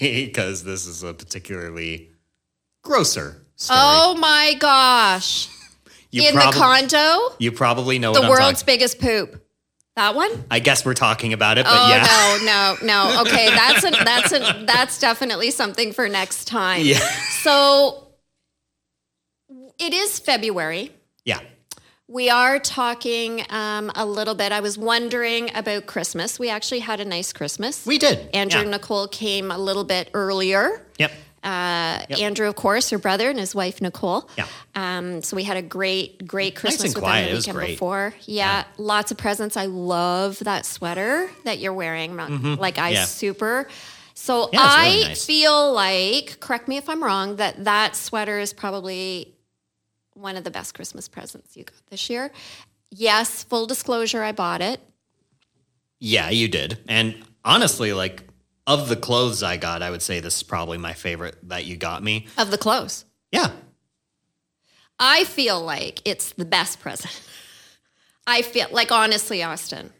because 0.00 0.64
this 0.64 0.86
is 0.86 1.02
a 1.02 1.12
particularly 1.12 2.10
grosser 2.82 3.44
story. 3.56 3.78
oh 3.82 4.14
my 4.18 4.54
gosh. 4.58 5.48
You 6.12 6.28
In 6.28 6.34
prob- 6.34 6.54
the 6.54 6.60
condo, 6.60 7.34
You 7.38 7.50
probably 7.52 7.98
know 7.98 8.12
the 8.12 8.20
what 8.20 8.38
I'm 8.38 8.44
world's 8.44 8.62
biggest 8.62 9.00
poop. 9.00 9.44
That 9.96 10.14
one? 10.14 10.30
I 10.50 10.58
guess 10.60 10.84
we're 10.86 10.94
talking 10.94 11.32
about 11.34 11.58
it, 11.58 11.64
but 11.64 11.72
Oh 11.74 11.88
yeah. 11.88 12.06
no, 12.44 12.76
no, 12.82 13.12
no. 13.16 13.20
Okay, 13.22 13.48
that's 13.50 13.84
an, 13.84 13.92
that's 14.04 14.32
an, 14.32 14.64
that's 14.66 14.98
definitely 14.98 15.50
something 15.50 15.92
for 15.92 16.08
next 16.08 16.46
time. 16.46 16.82
Yeah. 16.84 16.98
So 17.42 18.08
it 19.78 19.92
is 19.92 20.18
February. 20.18 20.92
Yeah. 21.24 21.40
We 22.08 22.28
are 22.30 22.58
talking 22.58 23.44
um, 23.50 23.90
a 23.94 24.04
little 24.04 24.34
bit. 24.34 24.52
I 24.52 24.60
was 24.60 24.76
wondering 24.78 25.50
about 25.54 25.86
Christmas. 25.86 26.38
We 26.38 26.48
actually 26.50 26.80
had 26.80 27.00
a 27.00 27.04
nice 27.04 27.32
Christmas. 27.32 27.86
We 27.86 27.98
did. 27.98 28.28
Andrew 28.34 28.58
Yeah. 28.58 28.62
and 28.62 28.70
Nicole 28.70 29.08
came 29.08 29.50
a 29.50 29.58
little 29.58 29.84
bit 29.84 30.10
earlier. 30.14 30.86
Yep. 30.98 31.12
Uh, 31.42 31.98
Yep. 32.08 32.18
Andrew, 32.20 32.48
of 32.48 32.54
course, 32.56 32.90
her 32.90 32.98
brother 32.98 33.28
and 33.30 33.38
his 33.38 33.54
wife 33.54 33.80
Nicole. 33.82 34.28
Yeah. 34.38 34.46
Um, 34.74 35.22
so 35.22 35.34
we 35.36 35.44
had 35.44 35.56
a 35.56 35.62
great, 35.62 36.26
great 36.26 36.54
Christmas 36.54 36.86
and 36.86 36.94
with 36.94 37.02
quiet. 37.04 37.22
them 37.24 37.32
the 37.32 37.38
weekend 37.60 37.66
before. 37.72 38.14
Yeah, 38.26 38.64
lots 38.78 39.10
of 39.10 39.18
presents. 39.18 39.56
I 39.56 39.66
love 39.66 40.38
that 40.40 40.64
sweater 40.66 41.28
that 41.44 41.58
you're 41.58 41.72
wearing. 41.74 42.16
Like 42.16 42.28
I 42.78 42.90
Mm-hmm. 42.92 42.94
Yeah. 42.94 43.04
super. 43.04 43.68
So 44.14 44.50
Yeah, 44.52 44.60
I 44.62 44.86
really 44.90 45.04
nice. 45.04 45.24
feel 45.24 45.72
like, 45.72 46.38
correct 46.40 46.68
me 46.68 46.76
if 46.76 46.88
I'm 46.88 47.02
wrong, 47.02 47.36
that 47.36 47.64
that 47.64 47.96
sweater 47.96 48.38
is 48.38 48.52
probably 48.52 49.34
one 50.14 50.36
of 50.36 50.44
the 50.44 50.50
best 50.50 50.74
Christmas 50.74 51.08
presents 51.08 51.56
you 51.56 51.64
got 51.64 51.74
this 51.90 52.08
year. 52.10 52.30
Yes, 52.90 53.42
full 53.44 53.66
disclosure, 53.66 54.22
I 54.22 54.32
bought 54.32 54.60
it. 54.60 54.80
Yeah, 55.98 56.30
you 56.30 56.48
did. 56.48 56.78
And 56.88 57.16
honestly, 57.44 57.92
like 57.92 58.22
of 58.66 58.88
the 58.88 58.96
clothes 58.96 59.42
I 59.42 59.56
got, 59.56 59.82
I 59.82 59.90
would 59.90 60.02
say 60.02 60.20
this 60.20 60.36
is 60.36 60.42
probably 60.42 60.78
my 60.78 60.92
favorite 60.92 61.36
that 61.48 61.64
you 61.64 61.76
got 61.76 62.02
me. 62.02 62.26
Of 62.38 62.50
the 62.50 62.58
clothes. 62.58 63.04
Yeah. 63.30 63.50
I 64.98 65.24
feel 65.24 65.60
like 65.60 66.00
it's 66.04 66.32
the 66.32 66.44
best 66.44 66.80
present. 66.80 67.20
I 68.26 68.42
feel 68.42 68.68
like 68.70 68.92
honestly, 68.92 69.42
Austin. 69.42 69.92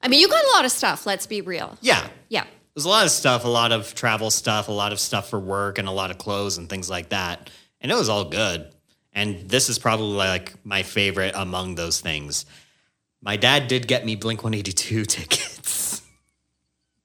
I 0.00 0.08
mean, 0.08 0.20
you 0.20 0.28
got 0.28 0.44
a 0.44 0.50
lot 0.50 0.64
of 0.64 0.72
stuff, 0.72 1.06
let's 1.06 1.26
be 1.26 1.40
real. 1.40 1.76
Yeah. 1.80 2.06
Yeah. 2.28 2.44
There's 2.74 2.84
a 2.84 2.88
lot 2.88 3.04
of 3.04 3.10
stuff, 3.10 3.44
a 3.44 3.48
lot 3.48 3.72
of 3.72 3.94
travel 3.94 4.30
stuff, 4.30 4.68
a 4.68 4.72
lot 4.72 4.92
of 4.92 5.00
stuff 5.00 5.28
for 5.28 5.38
work, 5.38 5.78
and 5.78 5.86
a 5.86 5.92
lot 5.92 6.10
of 6.10 6.18
clothes 6.18 6.58
and 6.58 6.68
things 6.68 6.88
like 6.88 7.10
that. 7.10 7.50
And 7.80 7.92
it 7.92 7.94
was 7.94 8.08
all 8.08 8.24
good. 8.24 8.68
And 9.12 9.48
this 9.48 9.68
is 9.68 9.78
probably 9.78 10.16
like 10.16 10.54
my 10.64 10.82
favorite 10.82 11.32
among 11.34 11.74
those 11.74 12.00
things. 12.00 12.46
My 13.20 13.36
dad 13.36 13.68
did 13.68 13.86
get 13.86 14.06
me 14.06 14.16
Blink 14.16 14.42
182 14.42 15.04
tickets. 15.06 15.51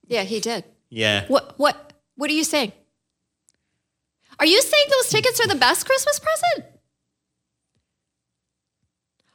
Yeah, 0.07 0.23
he 0.23 0.39
did. 0.39 0.63
yeah. 0.89 1.25
What 1.27 1.57
what 1.59 1.93
what 2.15 2.29
are 2.29 2.33
you 2.33 2.43
saying? 2.43 2.71
Are 4.39 4.45
you 4.45 4.61
saying 4.61 4.85
those 4.91 5.09
tickets 5.09 5.39
are 5.41 5.47
the 5.47 5.55
best 5.55 5.85
Christmas 5.85 6.19
present? 6.19 6.65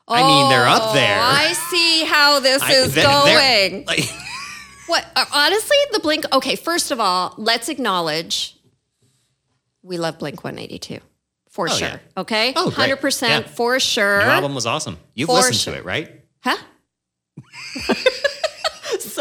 I 0.08 0.22
mean, 0.22 0.48
they're 0.50 0.66
up 0.66 0.94
there. 0.94 1.18
Oh, 1.18 1.22
I 1.22 1.52
see 1.70 2.04
how 2.04 2.40
this 2.40 2.62
I- 2.62 2.72
is 2.72 2.94
they're- 2.94 3.04
they're- 3.24 3.70
going. 3.70 3.84
like, 3.86 4.04
What 4.86 5.06
uh, 5.16 5.24
honestly, 5.32 5.76
the 5.92 6.00
Blink 6.00 6.24
Okay, 6.32 6.56
first 6.56 6.90
of 6.90 7.00
all, 7.00 7.34
let's 7.38 7.68
acknowledge 7.68 8.56
we 9.82 9.96
love 9.98 10.18
Blink 10.18 10.42
182. 10.44 10.98
For 11.50 11.66
Oh, 11.68 11.72
sure. 11.72 11.88
yeah. 11.88 11.98
Okay? 12.16 12.52
Oh. 12.56 12.70
100% 12.70 13.28
Yeah. 13.28 13.40
for 13.42 13.78
sure. 13.78 14.18
new 14.24 14.30
album 14.30 14.54
was 14.54 14.66
awesome. 14.66 14.98
You've 15.14 15.28
For 15.28 15.34
listened 15.36 15.56
sure. 15.56 15.74
to 15.74 15.78
it, 15.80 15.84
right? 15.84 16.20
Huh? 16.42 16.56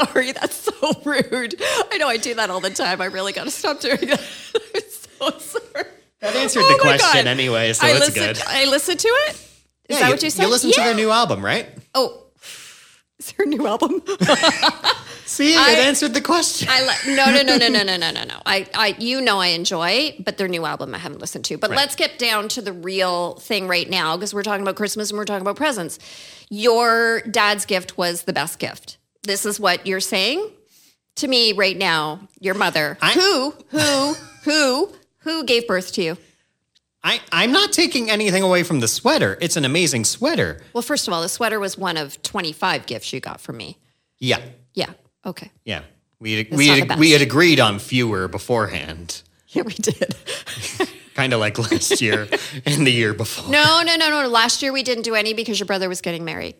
Sorry, 0.06 0.32
that's 0.32 0.56
so 0.56 0.92
rude. 1.06 1.56
I 1.92 1.98
know 1.98 2.08
I 2.08 2.18
do 2.18 2.34
that 2.36 2.50
all 2.50 2.60
the 2.60 2.70
time. 2.70 3.02
I 3.02 3.06
really 3.06 3.34
got 3.34 3.44
to 3.46 3.52
stop 3.52 3.80
doing 3.80 3.98
that. 4.00 4.20
I'm 4.76 4.82
so 4.90 5.38
sorry. 5.40 5.86
That 6.22 6.36
answered 6.36 6.64
Oh 6.64 6.74
the 6.74 6.80
question 6.80 7.26
God. 7.26 7.28
anyway, 7.28 7.74
so 7.74 7.86
I 7.88 7.92
it's 7.92 8.00
listened, 8.00 8.36
good. 8.38 8.44
I 8.48 8.66
listened 8.66 9.00
to 9.00 9.08
it. 9.08 9.30
Is 9.32 9.40
Yeah, 9.90 10.00
that 10.00 10.06
you, 10.08 10.12
what 10.14 10.24
you 10.24 10.30
said? 10.30 10.44
You 10.44 10.50
listened 10.50 10.74
to 10.74 10.82
their 10.82 10.94
new 10.96 11.10
album, 11.12 11.44
right? 11.44 11.68
Oh, 11.96 12.24
is 13.20 13.32
there 13.34 13.46
a 13.46 13.50
new 13.50 13.66
album? 13.68 14.02
See, 15.26 15.56
I- 15.56 15.72
it 15.72 15.78
answered 15.80 16.14
the 16.14 16.22
question. 16.22 16.68
I 16.70 16.82
li- 16.86 17.16
no 17.16 17.26
no 17.32 17.42
no 17.44 17.58
no 17.58 17.68
no 17.70 17.84
no 17.84 17.98
no 17.98 18.12
no 18.12 18.24
no. 18.24 18.42
I 18.46 18.68
I 18.76 18.96
you 19.00 19.22
know 19.22 19.40
I 19.40 19.48
enjoy, 19.48 20.16
but 20.24 20.38
their 20.38 20.48
new 20.48 20.66
album 20.66 20.94
I 20.94 20.98
haven't 20.98 21.22
listened 21.22 21.46
to. 21.46 21.58
But 21.58 21.70
Right. 21.72 21.78
let's 21.78 21.96
get 21.96 22.20
down 22.20 22.50
to 22.50 22.62
the 22.62 22.74
real 22.74 23.36
thing 23.36 23.68
right 23.68 23.90
now 23.90 24.18
because 24.18 24.34
we're 24.34 24.44
talking 24.44 24.62
about 24.62 24.76
Christmas 24.76 25.10
and 25.10 25.18
we're 25.18 25.26
talking 25.26 25.42
about 25.42 25.56
presents. 25.56 26.00
Your 26.50 27.22
dad's 27.22 27.66
gift 27.66 27.98
was 27.98 28.24
the 28.24 28.34
best 28.34 28.60
gift. 28.60 28.98
This 29.24 29.46
is 29.46 29.60
what 29.60 29.86
you're 29.86 30.00
saying 30.00 30.50
to 31.16 31.28
me 31.28 31.54
right 31.54 31.78
now. 31.78 32.28
Your 32.40 32.56
mother, 32.56 32.98
I- 33.02 33.14
who 33.14 33.54
who 33.70 34.14
who 34.44 34.94
Who 35.20 35.44
gave 35.44 35.68
birth 35.68 35.92
to 35.94 36.02
you? 36.04 36.18
I, 37.04 37.20
I'm 37.32 37.52
not 37.52 37.72
taking 37.72 38.10
anything 38.12 38.44
away 38.44 38.64
from 38.64 38.80
the 38.80 38.88
sweater. 38.88 39.38
It's 39.42 39.56
an 39.56 39.66
amazing 39.66 40.04
sweater. 40.06 40.62
Well, 40.74 40.82
first 40.84 41.08
of 41.08 41.14
all, 41.14 41.22
the 41.22 41.30
sweater 41.30 41.60
was 41.60 41.78
one 41.78 41.98
of 41.98 42.22
25 42.22 42.86
gifts 42.86 43.12
you 43.14 43.20
got 43.20 43.42
from 43.42 43.58
me. 43.58 43.78
Yeah. 44.20 44.40
Yeah. 44.76 44.92
Okay. 45.26 45.52
Yeah. 45.66 45.82
We, 46.20 46.48
we, 46.52 46.68
had, 46.68 47.00
we 47.00 47.12
had 47.12 47.22
agreed 47.24 47.60
on 47.60 47.80
fewer 47.80 48.28
beforehand, 48.28 49.24
Yeah, 49.48 49.64
we 49.64 49.74
did. 49.74 50.16
kind 51.16 51.34
of 51.34 51.40
like 51.40 51.58
last 51.58 52.02
year 52.02 52.28
and 52.66 52.86
the 52.86 52.92
year 52.92 53.14
before. 53.14 53.52
No, 53.52 53.82
no, 53.84 53.96
no, 53.96 54.10
no. 54.10 54.28
Last 54.28 54.62
year 54.62 54.72
we 54.72 54.84
didn't 54.84 55.04
do 55.04 55.16
any 55.16 55.34
because 55.34 55.60
your 55.60 55.68
brother 55.68 55.90
was 55.90 56.02
getting 56.02 56.24
married. 56.24 56.56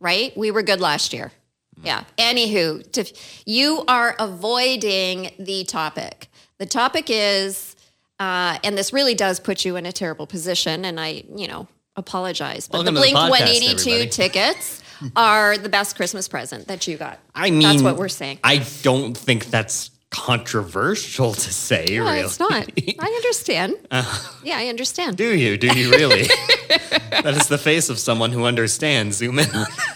Right? 0.00 0.36
We 0.36 0.50
were 0.50 0.62
good 0.62 0.80
last 0.80 1.12
year. 1.12 1.32
Yeah. 1.82 2.04
Anywho, 2.16 2.90
to, 2.92 3.12
you 3.46 3.84
are 3.86 4.16
avoiding 4.18 5.30
the 5.38 5.64
topic. 5.64 6.28
The 6.58 6.66
topic 6.66 7.06
is, 7.08 7.76
uh, 8.18 8.58
and 8.64 8.76
this 8.76 8.92
really 8.92 9.14
does 9.14 9.38
put 9.38 9.64
you 9.64 9.76
in 9.76 9.86
a 9.86 9.92
terrible 9.92 10.26
position, 10.26 10.84
and 10.84 10.98
I, 10.98 11.22
you 11.34 11.46
know, 11.46 11.68
apologize, 11.96 12.68
but 12.68 12.78
Welcome 12.78 12.94
the 12.94 13.00
to 13.02 13.06
the 13.06 13.12
Blink 13.12 13.16
podcast, 13.16 13.30
182 13.30 13.90
everybody. 13.90 14.10
tickets 14.10 14.82
are 15.14 15.56
the 15.56 15.68
best 15.68 15.96
Christmas 15.96 16.26
present 16.28 16.66
that 16.68 16.86
you 16.86 16.96
got. 16.96 17.18
I 17.34 17.50
mean, 17.50 17.60
that's 17.60 17.82
what 17.82 17.96
we're 17.96 18.08
saying. 18.08 18.38
I 18.42 18.66
don't 18.82 19.16
think 19.16 19.46
that's 19.46 19.90
controversial 20.10 21.34
to 21.34 21.52
say, 21.52 21.84
No, 21.90 22.04
really. 22.04 22.20
it's 22.20 22.38
not. 22.40 22.68
I 22.98 23.06
understand. 23.08 23.74
yeah, 24.42 24.56
I 24.58 24.68
understand. 24.68 25.16
Do 25.16 25.34
you? 25.36 25.56
Do 25.56 25.66
you 25.78 25.90
really? 25.90 26.22
that 27.10 27.34
is 27.36 27.48
the 27.48 27.58
face 27.58 27.88
of 27.88 27.98
someone 27.98 28.32
who 28.32 28.44
understands. 28.44 29.16
Zoom 29.18 29.38
in. 29.38 29.48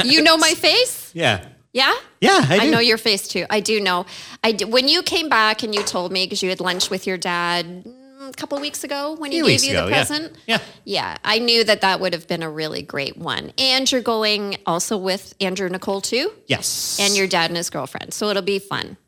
You 0.05 0.23
know 0.23 0.37
my 0.37 0.53
face? 0.55 1.11
yeah. 1.15 1.47
Yeah? 1.75 1.95
Yeah, 2.21 2.45
I 2.51 2.59
do. 2.59 2.67
I 2.67 2.69
know 2.69 2.81
your 2.81 2.99
face 2.99 3.27
too. 3.27 3.47
I 3.49 3.61
do 3.61 3.81
know. 3.81 4.05
I 4.45 4.53
d- 4.53 4.67
when 4.67 4.89
you 4.89 5.03
came 5.03 5.31
back 5.31 5.63
and 5.63 5.75
you 5.75 5.83
told 5.83 6.13
me 6.13 6.27
because 6.27 6.43
you 6.43 6.51
had 6.51 6.61
lunch 6.61 6.91
with 6.91 7.07
your 7.07 7.17
dad 7.17 7.65
mm, 7.87 8.29
a 8.29 8.33
couple 8.33 8.61
weeks 8.61 8.85
ago 8.85 9.15
when 9.19 9.33
he 9.33 9.41
gave 9.41 9.65
you 9.65 9.71
ago, 9.71 9.87
the 9.87 9.91
yeah. 9.91 9.97
present. 9.97 10.37
Yeah. 10.47 10.59
Yeah, 10.85 11.17
I 11.25 11.39
knew 11.39 11.65
that 11.65 11.81
that 11.81 11.99
would 12.01 12.13
have 12.13 12.29
been 12.29 12.43
a 12.43 12.51
really 12.51 12.83
great 12.83 13.17
one. 13.17 13.53
And 13.57 13.91
you're 13.91 14.03
going 14.03 14.59
also 14.67 14.99
with 14.99 15.35
Andrew 15.41 15.67
Nicole 15.71 16.03
too, 16.03 16.31
Yes. 16.47 16.99
and 17.01 17.17
your 17.17 17.27
dad 17.27 17.49
and 17.49 17.57
his 17.57 17.71
girlfriend. 17.71 18.13
So 18.13 18.29
it'll 18.29 18.43
be 18.43 18.59
fun. 18.59 18.99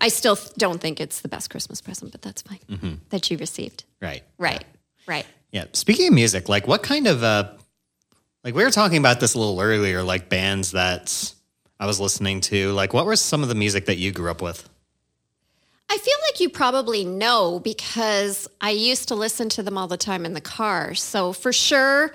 I 0.00 0.08
still 0.08 0.38
don't 0.56 0.80
think 0.80 1.00
it's 1.00 1.20
the 1.20 1.28
best 1.28 1.50
Christmas 1.50 1.80
present, 1.80 2.12
but 2.12 2.22
that's 2.22 2.42
fine 2.42 2.58
Mm-hmm. 2.70 2.94
that 3.10 3.30
you 3.30 3.36
received. 3.38 3.84
right. 4.00 4.22
Right. 4.38 4.64
Right. 5.06 5.26
Yeah. 5.52 5.64
Speaking 5.72 6.08
of 6.08 6.14
music, 6.14 6.48
like 6.48 6.66
what 6.66 6.82
kind 6.82 7.06
of 7.06 7.22
uh 7.22 7.50
like 8.44 8.54
we 8.54 8.62
were 8.64 8.70
talking 8.70 8.98
about 8.98 9.20
this 9.20 9.34
a 9.34 9.38
little 9.38 9.60
earlier, 9.60 10.02
like 10.02 10.28
bands 10.28 10.72
that 10.72 11.34
I 11.78 11.86
was 11.86 11.98
listening 12.00 12.40
to. 12.42 12.72
Like 12.72 12.92
what 12.94 13.04
were 13.06 13.16
some 13.16 13.42
of 13.42 13.48
the 13.48 13.54
music 13.54 13.86
that 13.86 13.96
you 13.98 14.12
grew 14.12 14.30
up 14.30 14.40
with? 14.42 14.68
I 15.92 15.98
feel 15.98 16.14
like 16.30 16.38
you 16.40 16.48
probably 16.48 17.04
know 17.04 17.58
because 17.58 18.46
I 18.60 18.70
used 18.70 19.08
to 19.08 19.14
listen 19.16 19.48
to 19.50 19.62
them 19.62 19.76
all 19.76 19.88
the 19.88 19.96
time 19.96 20.24
in 20.24 20.34
the 20.34 20.40
car. 20.40 20.94
So 20.94 21.32
for 21.32 21.52
sure, 21.52 22.12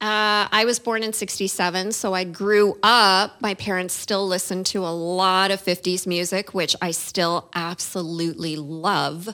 uh, 0.00 0.46
I 0.52 0.64
was 0.64 0.78
born 0.78 1.02
in 1.02 1.12
67, 1.12 1.90
so 1.90 2.14
I 2.14 2.22
grew 2.22 2.78
up. 2.84 3.42
My 3.42 3.54
parents 3.54 3.94
still 3.94 4.28
listened 4.28 4.64
to 4.66 4.86
a 4.86 4.94
lot 4.94 5.50
of 5.50 5.60
50s 5.60 6.06
music, 6.06 6.54
which 6.54 6.76
I 6.80 6.92
still 6.92 7.48
absolutely 7.52 8.54
love. 8.54 9.28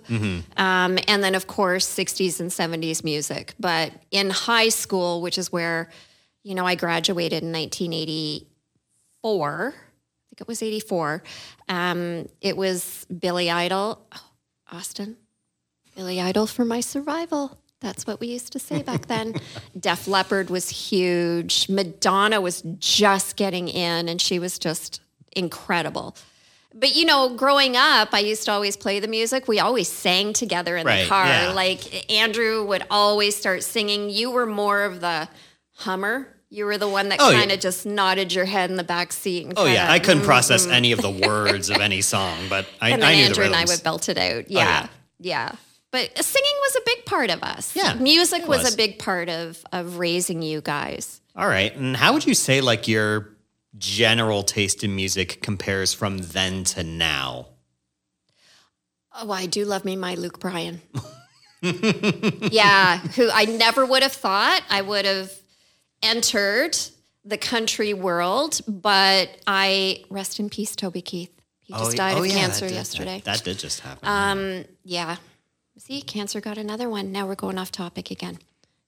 Um, 0.56 0.98
and 1.06 1.22
then, 1.22 1.34
of 1.34 1.46
course, 1.46 1.86
60s 1.86 2.40
and 2.40 2.50
70s 2.50 3.04
music. 3.04 3.52
But 3.60 3.92
in 4.10 4.30
high 4.30 4.70
school, 4.70 5.20
which 5.20 5.36
is 5.36 5.52
where, 5.52 5.90
you 6.42 6.54
know, 6.54 6.64
I 6.64 6.76
graduated 6.76 7.42
in 7.42 7.52
1984. 7.52 9.68
I 9.68 9.72
think 10.30 10.40
it 10.40 10.48
was 10.48 10.62
84. 10.62 11.22
Um, 11.68 12.26
it 12.40 12.56
was 12.56 13.04
Billy 13.06 13.50
Idol. 13.50 14.00
Oh, 14.14 14.30
Austin, 14.72 15.18
Billy 15.94 16.22
Idol 16.22 16.46
for 16.46 16.64
my 16.64 16.80
survival. 16.80 17.58
That's 17.84 18.06
what 18.06 18.18
we 18.18 18.28
used 18.28 18.50
to 18.54 18.58
say 18.58 18.82
back 18.82 19.08
then. 19.08 19.34
Def 19.78 20.08
Leppard 20.08 20.48
was 20.48 20.70
huge. 20.70 21.68
Madonna 21.68 22.40
was 22.40 22.62
just 22.78 23.36
getting 23.36 23.68
in, 23.68 24.08
and 24.08 24.18
she 24.22 24.38
was 24.38 24.58
just 24.58 25.02
incredible. 25.36 26.16
But 26.72 26.96
you 26.96 27.04
know, 27.04 27.36
growing 27.36 27.76
up, 27.76 28.08
I 28.14 28.20
used 28.20 28.46
to 28.46 28.52
always 28.52 28.74
play 28.74 29.00
the 29.00 29.06
music. 29.06 29.46
We 29.48 29.60
always 29.60 29.86
sang 29.86 30.32
together 30.32 30.78
in 30.78 30.86
Right, 30.86 31.02
the 31.02 31.08
car. 31.10 31.26
yeah. 31.26 31.52
Like 31.52 32.10
Andrew 32.10 32.64
would 32.64 32.84
always 32.90 33.36
start 33.36 33.62
singing. 33.62 34.08
You 34.08 34.30
were 34.30 34.46
more 34.46 34.84
of 34.84 35.02
the 35.02 35.28
hummer. 35.74 36.26
You 36.48 36.64
were 36.64 36.78
the 36.78 36.88
one 36.88 37.10
that 37.10 37.20
Oh, 37.20 37.32
kind 37.32 37.52
of 37.52 37.60
just 37.60 37.84
nodded 37.84 38.32
your 38.32 38.46
head 38.46 38.70
in 38.70 38.76
the 38.76 38.82
back 38.84 39.12
seat. 39.12 39.44
And 39.44 39.54
Oh 39.58 39.66
yeah, 39.66 39.92
I 39.92 39.98
couldn't 39.98 40.18
mm-hmm. 40.18 40.26
process 40.26 40.66
any 40.66 40.92
of 40.92 41.02
the 41.02 41.10
words 41.10 41.68
of 41.68 41.76
any 41.82 42.00
song, 42.00 42.38
but 42.48 42.66
I, 42.80 42.90
and 42.90 43.02
then 43.02 43.10
I 43.10 43.14
knew 43.16 43.24
Andrew 43.24 43.44
the 43.44 43.50
and 43.50 43.56
I 43.56 43.66
would 43.66 43.82
belt 43.84 44.08
it 44.08 44.16
out. 44.16 44.44
Oh, 44.44 44.44
yeah. 44.48 44.64
Yeah, 44.64 44.88
yeah. 45.20 45.52
But 45.94 46.24
singing 46.24 46.56
was 46.62 46.74
a 46.74 46.80
big 46.86 47.04
part 47.04 47.30
of 47.30 47.40
us. 47.44 47.76
Yeah, 47.76 47.94
music 47.94 48.48
was. 48.48 48.64
was. 48.64 48.74
a 48.74 48.76
big 48.76 48.98
part 48.98 49.28
of 49.28 49.64
of 49.70 49.98
raising 49.98 50.42
you 50.42 50.60
guys. 50.60 51.20
All 51.36 51.46
right. 51.46 51.72
And 51.72 51.96
how 51.96 52.12
would 52.14 52.26
you 52.26 52.34
say 52.34 52.60
like 52.60 52.88
your 52.88 53.28
general 53.78 54.42
taste 54.42 54.82
in 54.82 54.96
music 54.96 55.40
compares 55.40 55.94
from 55.94 56.18
then 56.18 56.64
to 56.64 56.82
now? 56.82 57.46
Oh, 59.14 59.30
I 59.30 59.46
do 59.46 59.64
love 59.64 59.84
me 59.84 59.94
my 59.94 60.16
Luke 60.16 60.40
Bryan. 60.40 60.80
yeah, 61.62 62.98
who 62.98 63.30
I 63.32 63.44
never 63.44 63.86
would 63.86 64.02
have 64.02 64.14
thought 64.14 64.62
I 64.68 64.82
would 64.82 65.04
have 65.04 65.32
entered 66.02 66.76
the 67.24 67.38
country 67.38 67.94
world, 67.94 68.60
but 68.66 69.30
I 69.46 70.02
rest 70.10 70.40
in 70.40 70.50
peace, 70.50 70.74
Toby 70.74 71.02
Keith. 71.02 71.30
He 71.60 71.72
just 71.72 71.96
died 71.96 72.18
of 72.18 72.26
yeah, 72.26 72.34
cancer 72.34 72.64
that 72.64 72.70
did- 72.70 72.74
yesterday. 72.74 73.22
That, 73.24 73.36
that 73.36 73.44
did 73.44 73.58
just 73.60 73.78
happen. 73.78 74.08
Um, 74.08 74.64
yeah. 74.82 75.18
See, 75.76 76.02
cancer 76.02 76.40
got 76.40 76.56
another 76.56 76.88
one. 76.88 77.10
Now 77.10 77.26
we're 77.26 77.34
going 77.34 77.58
off 77.58 77.72
topic 77.72 78.10
again. 78.10 78.38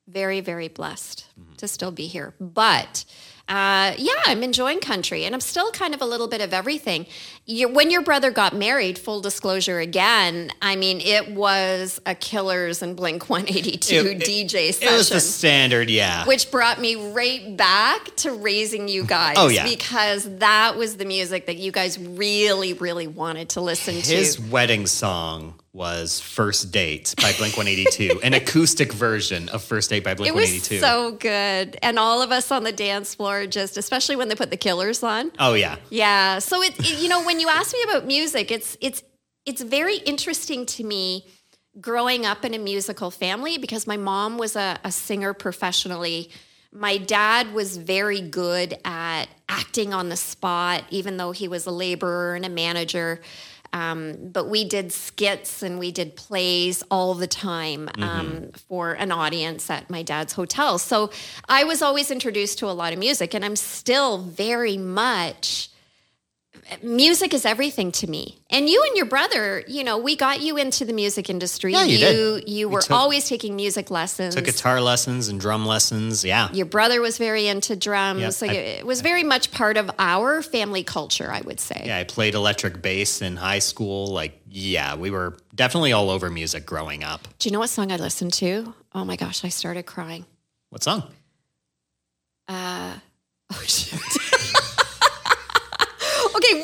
Very, 0.07 0.41
very 0.41 0.69
blessed 0.69 1.27
mm-hmm. 1.39 1.55
to 1.55 1.67
still 1.67 1.91
be 1.91 2.07
here. 2.07 2.35
But 2.39 3.05
uh, 3.49 3.95
yeah, 3.97 4.13
I'm 4.27 4.43
enjoying 4.43 4.81
country 4.81 5.25
and 5.25 5.35
I'm 5.35 5.41
still 5.41 5.71
kind 5.71 5.95
of 5.95 6.03
a 6.03 6.05
little 6.05 6.27
bit 6.27 6.41
of 6.41 6.53
everything. 6.53 7.07
You, 7.45 7.69
when 7.69 7.93
your 7.93 8.03
brother 8.03 8.33
got 8.33 8.57
married, 8.57 8.99
full 8.99 9.21
disclosure 9.21 9.79
again, 9.79 10.51
I 10.61 10.75
mean, 10.75 11.01
it 11.01 11.31
was 11.31 12.01
a 12.05 12.17
Killers 12.17 12.83
and 12.83 12.97
Blink 12.97 13.31
182 13.31 13.95
It- 13.95 14.07
it- 14.07 14.21
DJ 14.23 14.71
it 14.71 14.75
session 14.75 14.97
was 14.97 15.09
the 15.11 15.21
standard, 15.21 15.89
yeah. 15.89 16.27
which 16.27 16.51
brought 16.51 16.81
me 16.81 16.97
right 17.13 17.57
back 17.57 18.17
to 18.17 18.33
raising 18.33 18.89
you 18.89 19.05
guys. 19.05 19.37
Oh, 19.39 19.47
yeah. 19.49 19.65
Because 19.65 20.25
that 20.39 20.77
was 20.77 20.97
the 20.97 21.05
music 21.05 21.47
that 21.47 21.57
you 21.57 21.71
guys 21.71 21.99
really, 22.01 22.73
really 22.73 23.07
wanted 23.07 23.51
to 23.51 23.61
listen 23.61 23.95
His 23.95 24.09
to. 24.09 24.15
His 24.17 24.41
wedding 24.41 24.87
song 24.89 25.55
was 25.73 26.19
First 26.21 26.73
Date 26.73 27.15
by 27.19 27.33
Blink 27.37 27.55
182, 27.57 28.21
an 28.25 28.33
acoustic 28.35 28.93
version 28.95 29.51
of 29.51 29.63
First 29.63 29.91
Date 29.91 30.03
by 30.03 30.15
Blink 30.15 30.35
182. 30.35 30.75
It 30.75 30.79
was 30.79 30.81
182. 30.81 30.81
so 30.81 31.13
good. 31.19 31.79
And 31.83 31.99
all 31.99 32.23
of 32.23 32.33
us 32.33 32.51
on 32.51 32.65
the 32.65 32.73
dance 32.73 33.15
floor 33.15 33.36
just, 33.45 33.77
especially 33.77 34.15
when 34.15 34.29
they 34.29 34.37
put 34.37 34.51
the 34.51 34.57
killers 34.57 35.03
on. 35.03 35.33
oh, 35.41 35.55
yeah. 35.55 35.77
Yeah. 35.91 36.39
So 36.39 36.63
it, 36.63 36.79
it- 36.79 37.01
you 37.03 37.09
know, 37.09 37.25
when 37.27 37.41
you 37.41 37.49
ask 37.49 37.73
me 37.75 37.83
about 37.91 38.07
music, 38.07 38.53
it's 38.53 38.77
it's 38.81 39.03
it's 39.45 39.61
very 39.63 39.97
interesting 39.99 40.65
to 40.67 40.85
me 40.85 41.27
growing 41.81 42.25
up 42.25 42.45
in 42.45 42.55
a 42.55 42.59
musical 42.59 43.11
family 43.11 43.59
because 43.59 43.87
my 43.87 43.97
mom 43.97 44.39
was 44.39 44.57
a, 44.57 44.79
a 44.85 44.91
singer 44.93 45.35
professionally. 45.35 46.31
My 46.73 46.97
dad 46.99 47.53
was 47.53 47.77
very 47.77 48.21
good 48.21 48.77
at 48.85 49.27
acting 49.49 49.93
on 49.95 50.09
the 50.09 50.17
spot, 50.17 50.85
even 50.91 51.17
though 51.17 51.33
he 51.33 51.49
was 51.49 51.67
a 51.67 51.71
laborer 51.71 52.35
and 52.35 52.45
a 52.45 52.49
manager. 52.49 53.21
Um, 53.77 54.31
but 54.33 54.49
we 54.49 54.65
did 54.65 54.91
skits 54.91 55.63
and 55.63 55.79
we 55.79 55.93
did 55.93 56.17
plays 56.17 56.83
all 56.91 57.13
the 57.13 57.27
time 57.27 57.91
um, 57.99 58.51
for 58.69 58.95
an 58.95 59.13
audience 59.13 59.69
at 59.69 59.91
my 59.91 60.03
dad's 60.03 60.33
hotel. 60.33 60.79
So 60.79 61.11
I 61.47 61.65
was 61.65 61.83
always 61.83 62.11
introduced 62.11 62.59
to 62.61 62.67
a 62.67 62.73
lot 62.73 62.95
of 62.95 62.99
music, 62.99 63.35
and 63.35 63.45
I'm 63.45 63.57
still 63.57 64.17
very 64.23 64.79
much 64.79 65.69
music 66.83 67.33
is 67.35 67.45
everything 67.45 67.93
to 67.93 68.07
me. 68.07 68.39
And 68.51 68.69
you 68.69 68.83
and 68.89 68.97
your 68.97 69.07
brother, 69.07 69.63
you 69.69 69.85
know, 69.85 69.99
we 69.99 70.17
got 70.17 70.41
you 70.41 70.57
into 70.57 70.85
the 70.85 70.93
music 70.93 71.29
industry. 71.31 71.73
Yeah, 71.73 71.85
you 71.85 71.93
you 71.93 71.99
did. 72.41 72.49
you 72.49 72.69
We 72.69 72.75
were 72.75 72.81
took- 72.83 72.91
always 72.93 73.29
taking 73.29 73.57
music 73.57 73.91
lessons. 73.91 74.35
Took 74.35 74.45
guitar 74.47 74.81
lessons 74.81 75.29
and 75.29 75.41
drum 75.41 75.67
lessons. 75.67 76.25
Yeah. 76.25 76.51
your 76.53 76.67
brother 76.67 77.01
was 77.01 77.19
very 77.19 77.47
into 77.47 77.77
drums. 77.77 78.21
Yep, 78.21 78.33
so 78.33 78.47
I- 78.47 78.53
it 78.53 78.87
was 78.87 79.01
very 79.01 79.23
much 79.25 79.51
part 79.51 79.77
of 79.77 79.91
our 79.99 80.43
family 80.43 80.83
culture, 80.85 81.31
I 81.33 81.41
would 81.43 81.61
say. 81.61 81.83
Yeah, 81.87 81.99
I 81.99 82.05
played 82.05 82.35
electric 82.35 82.83
bass 82.83 83.23
in 83.23 83.37
high 83.37 83.61
school. 83.61 84.09
Like, 84.09 84.41
yeah, 84.49 84.95
we 84.97 85.11
were 85.11 85.37
definitely 85.55 85.93
all 85.93 86.11
over 86.11 86.31
music 86.31 86.67
growing 86.67 87.05
up. 87.05 87.27
Do 87.39 87.49
you 87.49 87.53
know 87.53 87.59
what 87.61 87.71
song 87.71 87.93
I 87.93 87.97
listened 87.97 88.33
to? 88.35 88.75
Oh 88.95 89.05
my 89.05 89.17
gosh, 89.17 89.45
I 89.45 89.49
started 89.49 89.85
crying. 89.87 90.25
What 90.71 90.83
song? 90.83 91.05
Uh, 92.49 92.95
oh 93.53 93.63
shit. 93.67 94.01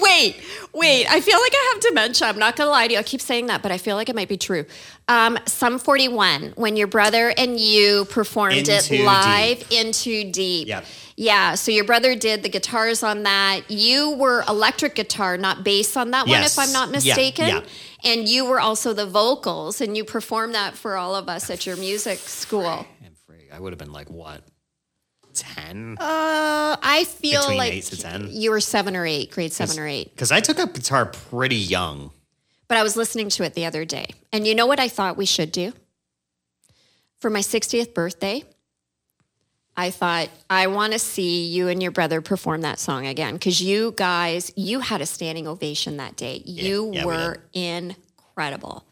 Wait, 0.03 0.37
Wait, 0.75 1.07
I 1.11 1.21
feel 1.21 1.39
like 1.39 1.53
I 1.55 1.71
have 1.75 1.83
dementia. 1.83 2.29
I'm 2.29 2.39
not 2.39 2.57
going 2.57 2.67
to 2.67 2.71
lie 2.71 2.87
to 2.87 2.95
you. 2.95 2.99
I 2.99 3.03
keep 3.03 3.21
saying 3.21 3.47
that, 3.47 3.63
but 3.63 3.71
I 3.71 3.77
feel 3.77 3.95
like 3.95 4.09
it 4.09 4.17
might 4.17 4.29
be 4.29 4.39
true. 4.39 4.65
Um, 5.07 5.39
Sum 5.47 5.79
41, 5.79 6.55
when 6.57 6.77
your 6.77 6.87
brother 6.87 7.33
and 7.37 7.61
you 7.61 8.07
performed 8.07 8.69
it 8.69 8.91
live 9.05 9.67
In 9.71 9.93
Too 9.93 10.31
Deep. 10.33 10.69
Yep. 10.69 10.85
Yeah, 11.17 11.55
so 11.57 11.71
your 11.73 11.85
brother 11.85 12.15
did 12.15 12.43
the 12.43 12.49
guitars 12.49 13.03
on 13.03 13.25
that. 13.25 13.71
You 13.71 14.13
were 14.13 14.45
electric 14.49 14.95
guitar, 14.95 15.37
not 15.37 15.63
bass 15.63 15.95
on 15.95 16.11
that 16.13 16.27
one, 16.27 16.41
if 16.59 16.59
I'm 16.59 16.73
not 16.73 16.91
mistaken. 16.91 17.49
yeah. 17.49 17.61
And 18.03 18.27
you 18.27 18.47
were 18.47 18.59
also 18.59 18.95
the 18.95 19.07
vocals, 19.07 19.83
and 19.83 19.95
you 19.95 20.05
performed 20.05 20.55
that 20.55 20.75
for 20.75 20.97
all 20.97 21.15
of 21.15 21.29
us 21.29 21.51
at 21.51 21.67
your 21.67 21.77
music 21.77 22.19
school. 22.19 22.87
I 23.53 23.61
would 23.61 23.73
have 23.73 23.79
been 23.79 23.93
like 23.93 24.09
what, 24.09 24.43
ten? 25.35 25.97
Uh, 25.99 26.77
I 26.83 27.05
feel 27.09 27.43
Between 27.43 27.59
like 27.59 27.73
eight 27.73 27.85
to 27.85 27.97
10? 28.01 28.29
you 28.31 28.51
were 28.51 28.61
seven 28.61 28.97
or 28.97 29.05
eight, 29.07 29.31
grade 29.31 29.53
seven 29.53 29.79
or 29.79 29.87
eight. 29.87 30.11
Because 30.15 30.33
I 30.33 30.41
took 30.41 30.59
up 30.59 30.75
guitar 30.75 31.07
pretty 31.07 31.57
young. 31.57 32.11
But 32.69 32.79
I 32.79 32.83
was 32.83 32.97
listening 32.97 33.29
to 33.31 33.43
it 33.45 33.55
the 33.55 33.67
other 33.67 33.85
day. 33.85 34.07
And 34.33 34.47
you 34.47 34.55
know 34.55 34.67
what 34.67 34.81
I 34.81 34.89
thought 34.89 35.17
we 35.17 35.27
should 35.27 35.53
do? 35.53 35.73
For 37.21 37.29
my 37.31 37.41
60th 37.41 37.93
birthday, 37.95 38.45
I 39.77 39.91
thought, 39.91 40.29
I 40.51 40.67
want 40.67 40.93
to 40.93 40.99
see 40.99 41.47
you 41.47 41.69
and 41.69 41.83
your 41.83 41.93
brother 41.93 42.21
perform 42.21 42.63
that 42.63 42.79
song 42.79 43.07
again. 43.07 43.35
Because 43.35 43.63
you 43.63 43.93
guys, 43.97 44.53
you 44.57 44.81
had 44.81 45.01
a 45.01 45.07
standing 45.07 45.47
ovation 45.47 45.99
that 45.99 46.17
day. 46.17 46.43
You 46.45 46.93
yeah, 46.93 47.05
we 47.05 47.07
were 47.07 47.39
incredible. 47.53 48.85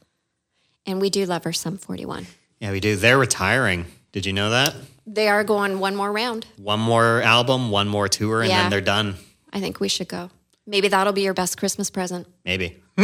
And 0.87 1.01
we 1.01 1.11
do 1.11 1.25
love 1.27 1.45
our 1.45 1.53
Sum 1.53 1.77
41. 1.79 2.27
Yeah, 2.61 2.73
we 2.73 2.81
do. 2.81 2.97
They're 2.97 3.19
retiring. 3.19 3.87
Did 4.13 4.27
you 4.27 4.33
know 4.33 4.51
that? 4.51 4.75
They 5.13 5.29
are 5.29 5.43
going 5.43 5.81
one 5.81 5.97
more 5.97 6.13
round. 6.13 6.47
One 6.57 6.79
more 6.79 7.21
album, 7.23 7.71
one 7.71 7.89
more 7.89 8.09
tour, 8.09 8.43
and 8.43 8.49
Yeah. 8.51 8.63
then 8.63 8.71
they're 8.71 8.81
done. 8.81 9.17
I 9.53 9.59
think 9.61 9.81
we 9.81 9.89
should 9.89 10.07
go. 10.09 10.31
Maybe 10.67 10.87
that'll 10.89 11.13
be 11.13 11.23
your 11.23 11.35
best 11.35 11.57
Christmas 11.59 11.91
present. 11.91 12.29
Maybe. 12.45 12.77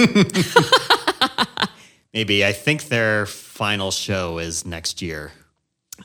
Maybe. 2.15 2.47
I 2.47 2.53
think 2.53 2.85
their 2.85 3.27
final 3.27 3.91
show 3.91 4.39
is 4.39 4.65
next 4.65 5.03
year. 5.03 5.33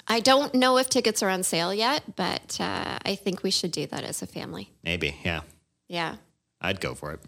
I 0.07 0.19
don't 0.19 0.53
know 0.55 0.77
if 0.77 0.89
tickets 0.89 1.21
are 1.23 1.29
on 1.29 1.43
sale 1.43 1.73
yet, 1.73 2.03
but 2.15 2.57
uh, 2.59 2.97
I 3.05 3.15
think 3.15 3.43
we 3.43 3.51
should 3.51 3.71
do 3.71 3.85
that 3.87 4.03
as 4.03 4.21
a 4.21 4.27
family. 4.27 4.69
Maybe. 4.83 5.15
Yeah. 5.23 5.41
Yeah. 5.87 6.15
I'd 6.59 6.81
go 6.81 6.95
for 6.95 7.11
it. 7.13 7.19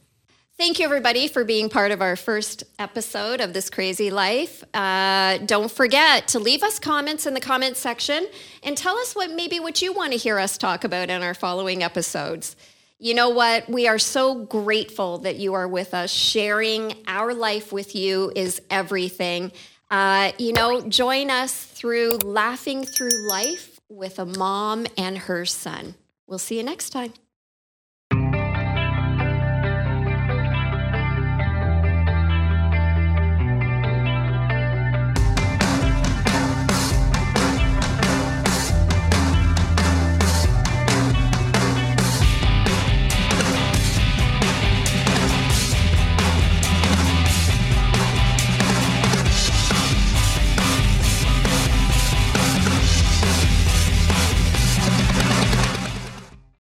Thank 0.56 0.78
you, 0.78 0.86
everybody, 0.86 1.28
for 1.28 1.44
being 1.44 1.68
part 1.68 1.92
of 1.92 2.00
our 2.00 2.16
first 2.16 2.64
episode 2.78 3.42
of 3.42 3.54
This 3.54 3.72
Crazy 3.72 4.12
Life. 4.12 4.64
Uh, 4.72 5.40
don't 5.40 5.72
forget 5.72 6.28
to 6.30 6.40
leave 6.40 6.62
us 6.62 6.78
comments 6.78 7.26
in 7.26 7.34
the 7.34 7.40
comments 7.40 7.80
section 7.80 8.28
and 8.62 8.78
tell 8.78 8.96
us 8.98 9.16
what 9.16 9.32
maybe 9.32 9.60
what 9.60 9.82
you 9.82 9.94
want 9.94 10.12
to 10.12 10.18
hear 10.18 10.38
us 10.38 10.60
talk 10.60 10.84
about 10.84 11.10
in 11.10 11.24
our 11.24 11.34
following 11.34 11.82
episodes. 11.82 12.56
You 13.00 13.16
know 13.16 13.30
what? 13.30 13.68
We 13.68 13.88
are 13.88 13.98
so 13.98 14.46
grateful 14.46 15.18
that 15.20 15.38
you 15.38 15.56
are 15.56 15.68
with 15.68 15.96
us. 15.96 16.12
Sharing 16.12 16.94
our 17.08 17.34
life 17.34 17.74
with 17.74 17.96
you 17.96 18.32
is 18.36 18.62
everything. 18.70 19.52
Uh, 19.90 20.34
you 20.38 20.54
know, 20.54 20.88
join 20.88 21.32
us 21.32 21.66
through 21.66 22.20
laughing 22.24 22.86
through 22.86 23.28
life 23.28 23.80
with 23.90 24.20
a 24.20 24.26
mom 24.26 24.86
and 25.00 25.18
her 25.18 25.46
son. 25.46 25.96
We'll 26.28 26.38
see 26.38 26.58
you 26.58 26.64
next 26.64 26.92
time. 26.92 27.14